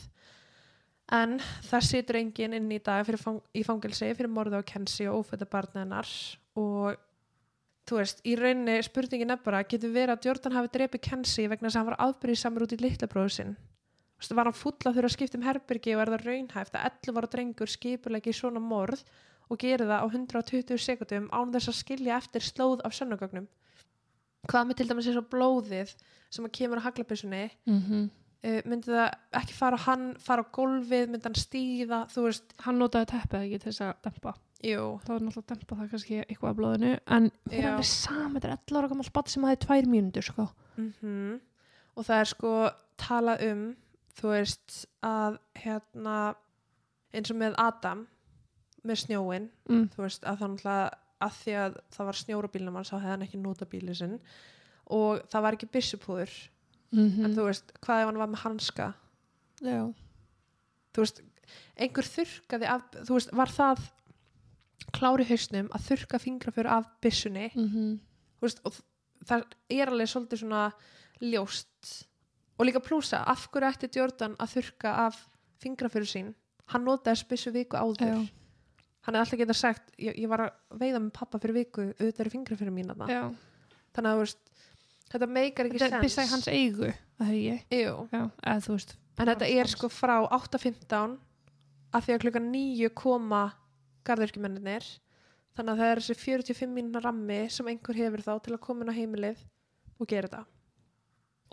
[1.13, 1.37] En
[1.69, 5.45] það situr enginn inn í dag fang í fangelsi fyrir morðu á Kensi og ófætta
[5.45, 6.09] barni hennar.
[6.55, 6.97] Og
[7.89, 11.67] þú veist, í rauninni spurningin er bara getur verið að Jordan hafi drepið Kensi vegna
[11.67, 13.53] þess að hann var afbyrðisamur út í litla bróðu sinn?
[14.13, 16.77] Þú veist, var hann full að þurfa að skipta um herbyrgi og er það raunhæft
[16.79, 19.03] að 11 ára drengur skipulegi svona morð
[19.51, 23.49] og gerir það á 120 sekundum án þess að skilja eftir slóð af sönnugögnum?
[24.47, 25.91] Hvað með til dæmis eins og blóðið
[26.31, 28.07] sem að kemur á haglabissunni mm -hmm.
[28.47, 32.79] uh, myndi það ekki fara hann fara á gólfið, myndi hann stíða þú veist, hann
[32.79, 36.19] notaði teppið ekki til þess að dempa jú þá er náttúrulega að dempa það kannski
[36.23, 37.71] eitthvað af blóðinu en hún er Já.
[37.73, 40.47] alveg saman, þetta er 11 ára gammal spatt sem hafi tvær mínútur sko
[40.77, 41.41] mm
[41.93, 42.51] og það er sko
[42.97, 43.59] talað um
[44.17, 46.15] þú veist að hérna
[47.13, 48.07] eins og með Adam
[48.83, 49.83] með snjóin, mm.
[49.93, 50.87] þú veist að það náttúrulega
[51.23, 54.17] að því að það var snjóra bílnum hans þá hefði hann ekki nota bílið sinn
[54.97, 56.33] og það var ekki byssupúður
[56.93, 57.25] Mm -hmm.
[57.25, 58.93] en þú veist, hvað ef hann var með hanska
[59.61, 59.93] Já.
[60.93, 61.21] þú veist,
[61.75, 63.79] einhver þurrkaði af, þú veist, var það
[64.93, 67.99] klári hausnum að þurrka fingraför af byssunni, Mm -hmm.
[68.41, 68.73] veist, og
[69.25, 70.71] það er alveg svolítið svona
[71.21, 72.05] ljóst
[72.59, 75.27] og líka plúsa, af hverju ætti Jordan að þurrka af
[75.63, 76.33] fingraföru sín
[76.71, 78.27] hann notaði þessu byssu viku áður Já.
[79.01, 82.19] hann hefði alltaf getað sagt, ég, ég var að veiða með pappa fyrir viku, auðvitað
[82.19, 83.07] eru fingraföru mín þarna.
[83.07, 83.23] Já.
[83.93, 84.39] þannig að veist
[85.11, 87.33] þetta meikar ekki þetta er byssa í sens hans eigu það
[89.19, 91.17] En þetta er sko frá 8.15
[91.93, 93.43] að því að klukkan 9 koma
[94.07, 94.87] garðurkjumenninir
[95.53, 98.83] þannig að það er þessi 45 mínuna rammi sem einhver hefur þá til að koma
[98.85, 99.43] inn á heimilið
[99.99, 100.43] og gera þetta.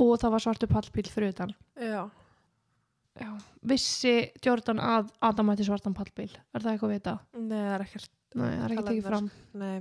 [0.01, 2.03] og það var svartu pallbíl fyrir utan Já.
[3.21, 3.31] Já.
[3.67, 7.17] vissi Jordan að Adam ætti svartan pallbíl er það eitthvað að vita?
[7.37, 8.13] Nei, það er ekkert.
[8.35, 9.31] Nei, það er ekki tekið það, fram
[9.61, 9.81] Nei.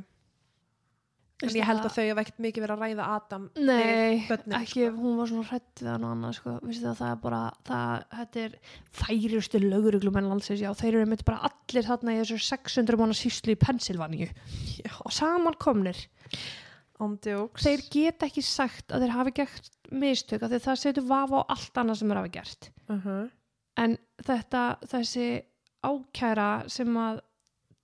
[1.42, 3.44] En ég held að þau hafa ekkert mikið verið að ræða Adam.
[3.56, 6.56] Nei, börnin, ekki ef hún var svona hrætt við hann og annað sko.
[6.68, 8.58] Vistu það, það er bara það, þetta er
[9.00, 13.56] færustu löguruglumenn landsins, já, þeir eru mitt bara allir þarna í þessu 600 mánu síslu
[13.56, 14.28] í Pensilvaníu
[15.06, 16.02] og saman komnir
[17.00, 17.64] Ándjóks.
[17.64, 21.80] þeir geta ekki sagt að þeir hafi gert mistök því það setur vafa á allt
[21.80, 23.30] annað sem þeir hafi gert Uh -huh.
[23.78, 24.62] en þetta,
[24.92, 25.44] þessi
[25.86, 27.22] ákæra sem að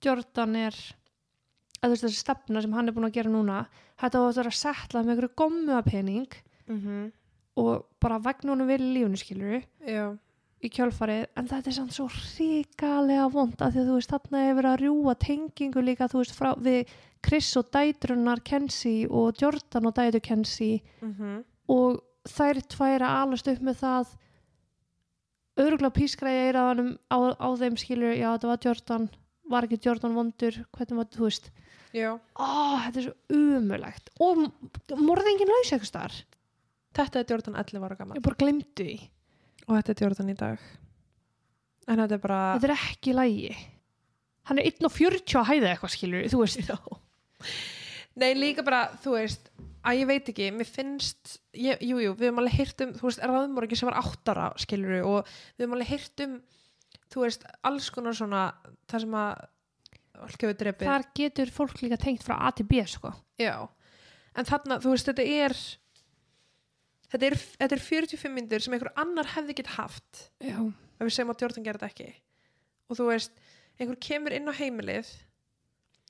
[0.04, 0.74] Jordan er
[1.80, 3.62] að þú veist þessi stefna sem hann er búin að gera núna
[4.00, 7.06] þetta var að vera settlað með einhverju gommu að pening mm
[7.56, 10.10] og bara vegna honum vel í lífunu skilur já,
[10.60, 14.42] í kjölfarið, en þetta er samt svo ríkalega vond að því að þú veist þarna
[14.42, 16.92] hefur verið að rjúa tengingu líka þú veist frá við
[17.26, 20.82] Chris og dætrunar Kenzie og Jordan og dætu Kenzie.
[21.00, 21.98] Mm og
[22.30, 24.10] þær tvær að alast upp með það.
[25.58, 29.08] Öruglega pískræði eiraðanum á, á þeim skilur, já þetta var Jordan
[29.50, 31.50] var ekki Jordan vondur, hvernig var þú veist.
[32.36, 32.48] Ó,
[32.86, 34.42] þetta er svo umulegt og
[35.00, 36.24] morðingin laus eitthvað starf
[36.96, 38.96] þetta er Jordan 11 ára gammal ég bara glemdu því,
[39.66, 40.66] og þetta er Jordan í dag.
[41.86, 43.54] En þetta er bara þetta er ekki lægi
[44.46, 46.72] hann er 1.40 að hæða eitthvað skilur, þú veist.
[48.16, 49.50] Nei, líka bara, þú veist
[49.86, 53.22] að ég veit ekki, mér finnst ég, jú, við höfum alveg heyrt um, þú veist,
[53.22, 56.38] ráðmorgi sem var áttara, skilur og við höfum alveg heyrt um
[57.12, 58.42] þú veist, alls konar svona
[58.90, 59.44] það sem að
[60.62, 60.88] drepið.
[60.88, 63.12] Þar getur fólk líka tengt frá A til B sko.
[63.40, 63.68] Já,
[64.36, 65.56] en þarna, þú veist, þetta er
[67.12, 70.26] þetta er, þetta er 45 myndir sem einhver annar hefði gett haft.
[70.40, 72.08] Já, ef við segjum að Jordan gerði þetta ekki.
[72.86, 73.38] Og þú veist,
[73.76, 75.12] einhver kemur inn á heimilið.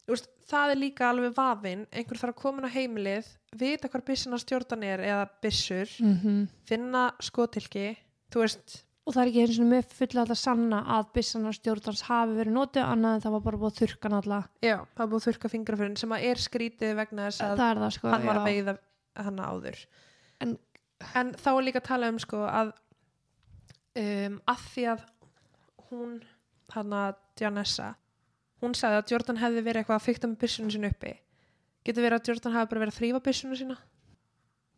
[0.06, 4.04] Veist, það er líka alveg vafinn, einhver þarf að koma inn á heimilið vita hvar
[4.06, 7.96] byssuna Jordan er eða byssur, mm finna skotilki.
[8.30, 12.00] Þú veist, og það er ekki eins og með fulla að sanna að byssanar stjórnans
[12.08, 14.38] hafi verið notið annað en það var bara búið að hann alla.
[14.66, 17.82] Já, það er búið að þurka fingrafyrin sem að er skrítið vegna þess að það
[17.84, 18.74] það sko hann var að veiða
[19.28, 19.78] hann áður.
[20.42, 20.58] En-
[21.20, 22.72] en þá er líka að tala um sko að
[24.00, 25.04] um, að því að
[25.90, 26.16] hún
[26.74, 27.92] hann að Janessa
[28.64, 31.12] hún sagði að Jordan hefði verið eitthvað að fykta með byssunum sínu uppi.
[31.86, 33.76] Getur verið að Jordan hafi bara verið að þrýfa byssunum sína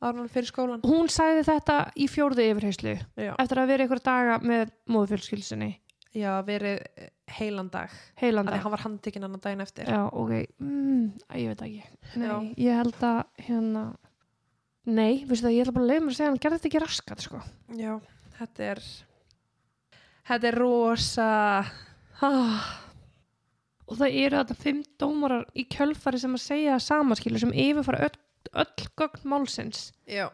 [0.04, 2.96] hann fyrir skólan hún sagði þetta í fjórðu yfirheyslu
[3.34, 5.72] eftir að vera ykkur daga með móðufjölskylsinni
[6.16, 7.92] já verið eh, heilan dag.
[8.18, 8.64] Heilan þannig að dag.
[8.64, 9.90] hann var handtekinn annan daginn eftir.
[9.90, 10.32] Já, ok,
[10.62, 11.82] mm, að ég veit ekki.
[12.14, 12.36] Nei, Já.
[12.64, 13.18] ég held að
[13.48, 13.84] hérna
[14.88, 17.24] nei, veistu það, ég bara að leiða mér að segja hann gerði þetta ekki raskat
[17.26, 17.42] sko.
[17.76, 17.92] Já,
[18.38, 18.84] þetta er
[20.28, 21.28] þetta er rosa
[22.24, 22.70] ah,
[23.88, 27.54] og það eru þetta fimm dómarar í kjölfari sem að segja það sama skilur sem
[27.66, 28.18] yfirfara öll,
[28.52, 29.88] öll gögn málsins.
[30.08, 30.28] Já,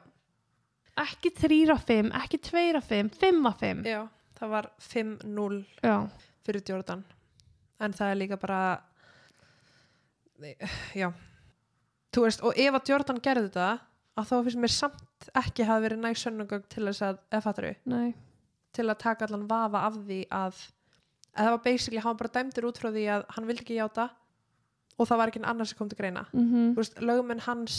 [1.01, 3.85] ekki þrýra fimm, ekki tveira fimm fimm að fimm.
[3.89, 4.01] Já,
[4.39, 5.97] það var 5-0 já,
[6.47, 7.05] fyrir Jordan.
[7.83, 8.61] En það er líka bara
[10.95, 11.11] já.
[12.15, 13.71] Þú veist, og ef að Jordan gerði þetta
[14.15, 17.71] að þá finnst mér samt ekki hafa verið næg sönnugögg til þess að, eða fattur
[17.91, 18.15] nei.
[18.75, 20.61] Til að taka allan vafa af því að,
[21.35, 24.09] að það var basically, hann bara dæmdur út frá því að hann vildi ekki játa
[24.95, 26.27] og það var ekki annar sem kom til greina.
[26.33, 27.79] Mm þú veist, lögumenn hans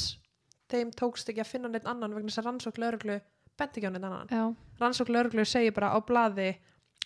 [0.72, 3.20] þeim tókst ekki að finna neitt annan vegna þess að rannsók lögreglu
[3.60, 4.32] bent ekki á neitt annan.
[4.32, 4.46] Já,
[4.82, 6.50] rannsók lögreglu segir bara á blaði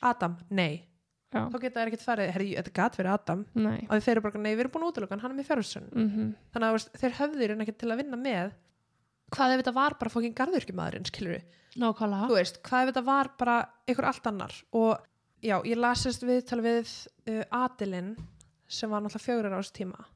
[0.06, 0.86] Adam, nei,
[1.34, 3.46] já, þá geta þær ekkert farið herri, þetta gat verið Adam.
[3.60, 3.78] Nei.
[3.90, 5.90] Og þeir eru bara, nei, við erum búin að útiloka hann, hann er með fjárhundsson
[5.92, 8.56] mm þannig að þú veist, þeir höfðu í raun ekki til að vinna með
[9.36, 12.30] hvað ef þetta var bara fókin garðurkjumadurinn, skilur við nákvæmlega.
[12.32, 14.56] Þú veist, hvað ef þetta var bara einhver allt annar?
[14.74, 14.96] Og
[15.46, 16.94] já, ég lasist viðtal við
[17.30, 18.16] uh, Adilin
[18.70, 20.08] sem var náttúrulega fjögur ára ás tíma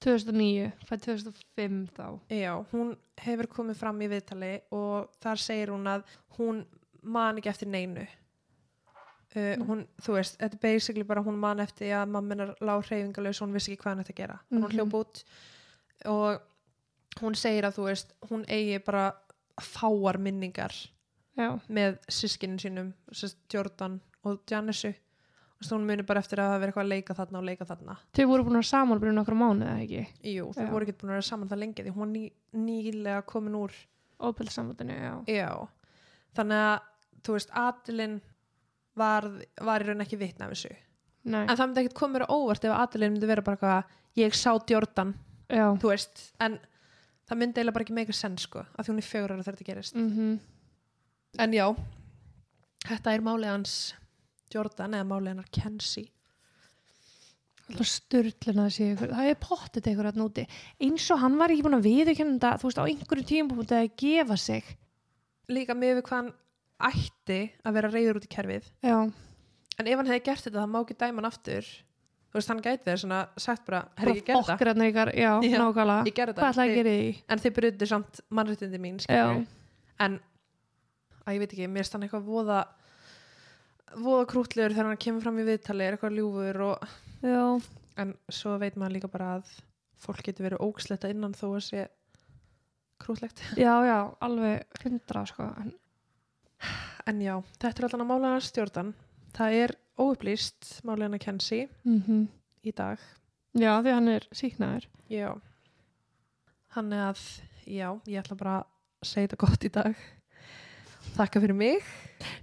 [0.00, 2.06] 2009, fætt 2005 þá.
[2.32, 6.04] Já, hún hefur komið fram í viðtali og þar segir hún að
[6.38, 6.62] hún
[7.02, 8.06] man ekki eftir neinu.
[9.30, 13.38] Uh, hún, þú veist, þetta er basically bara hún man eftir að mamminar lág hreyfingalös
[13.38, 14.38] og hún vissi ekki hvað hann ætti að gera.
[14.50, 14.62] Mm Mhm.
[14.64, 15.24] hún hljóp út
[16.06, 16.40] og
[17.20, 19.12] hún segir að þú veist, hún eigi bara
[19.60, 20.72] fáar minningar
[21.36, 24.94] já, með sískinin sínum sérst Jordan og Janissu
[25.68, 27.96] hún muni bara eftir að vera eitthvað að leika þarna og leika þarna.
[28.16, 30.04] Þau voru búin að saman bara í nokkra mánuð eða ekki?
[30.32, 32.22] Jú, þau voru ekki búin að vera saman það lengi því hún var ný,
[32.66, 33.74] nýlega komin úr
[34.20, 35.12] samvættinu, já.
[35.28, 35.50] Já,
[36.38, 36.86] þannig að
[37.26, 38.16] þú veist, Adilin
[38.96, 39.28] var,
[39.60, 40.72] var í raun ekki vitna af þessu.
[41.30, 43.98] Nei, en það myndi ekkert koma mér á óvart ef Adilin myndi vera bara eitthvað,
[44.20, 45.12] ég sá Jordan
[45.48, 45.66] já.
[45.76, 46.56] þú veist, en
[47.28, 49.68] það myndi eiginlega bara ekki meika senn sko, af því hún er ára þegar þetta
[49.68, 50.00] gerist.
[50.00, 50.40] Mm
[51.38, 51.66] en já,
[52.88, 53.74] þetta er málið hans
[54.54, 56.08] Jordan eða málið hennar Kenzie.
[57.70, 60.44] Alltaf styrlun að sé ykkur það er pottet ykkur að núti
[60.82, 64.38] eins og hann var ekki búin að viðurkenna þú veist á einhverjum tímapunkti að gefa
[64.42, 64.72] sig.
[65.50, 66.32] Líka með við hvað hann
[66.90, 68.66] ætti að vera reyður út í kerfið.
[68.82, 68.96] Já,
[69.78, 71.70] en ef hann hefði gert þetta, það má ekki dæma hann aftur.
[72.30, 74.20] Þú veist, hann gæti þér svona sagt bara, herri,
[76.70, 77.22] í því?
[77.26, 79.00] en þið bryttu samt mannréttindi mín
[79.98, 80.20] en
[81.26, 82.60] að ég veit ekki, mér stann eitthvað voða
[83.96, 86.88] voða krútlegur þegar hann kemur fram í viðtali er eitthvað ljúfur og
[88.00, 89.52] en svo veit maður líka bara að
[90.00, 91.86] fólk getur verið ógsletta innan þó að sé
[93.00, 95.72] krútlegt já, já, alveg hundra sko, en
[97.08, 98.92] en já, þetta er allan að mála stjórnan
[99.36, 102.28] það er óupplýst málega hennar Kenzie mm
[102.60, 103.00] í dag
[103.58, 104.84] Já, því hann er síknaður.
[105.10, 105.30] Já.
[106.76, 107.22] Hann er að,
[107.66, 110.04] já, ég ætla bara að segja þetta gott í dag.
[111.20, 111.82] Þakka fyrir mig.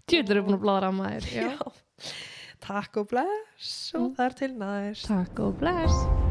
[0.05, 1.73] Tjóður er búin að bláða að maður.
[2.67, 4.15] Takk og bless og Mm.
[4.19, 5.07] þar til næst.
[5.09, 6.26] Takk og bless.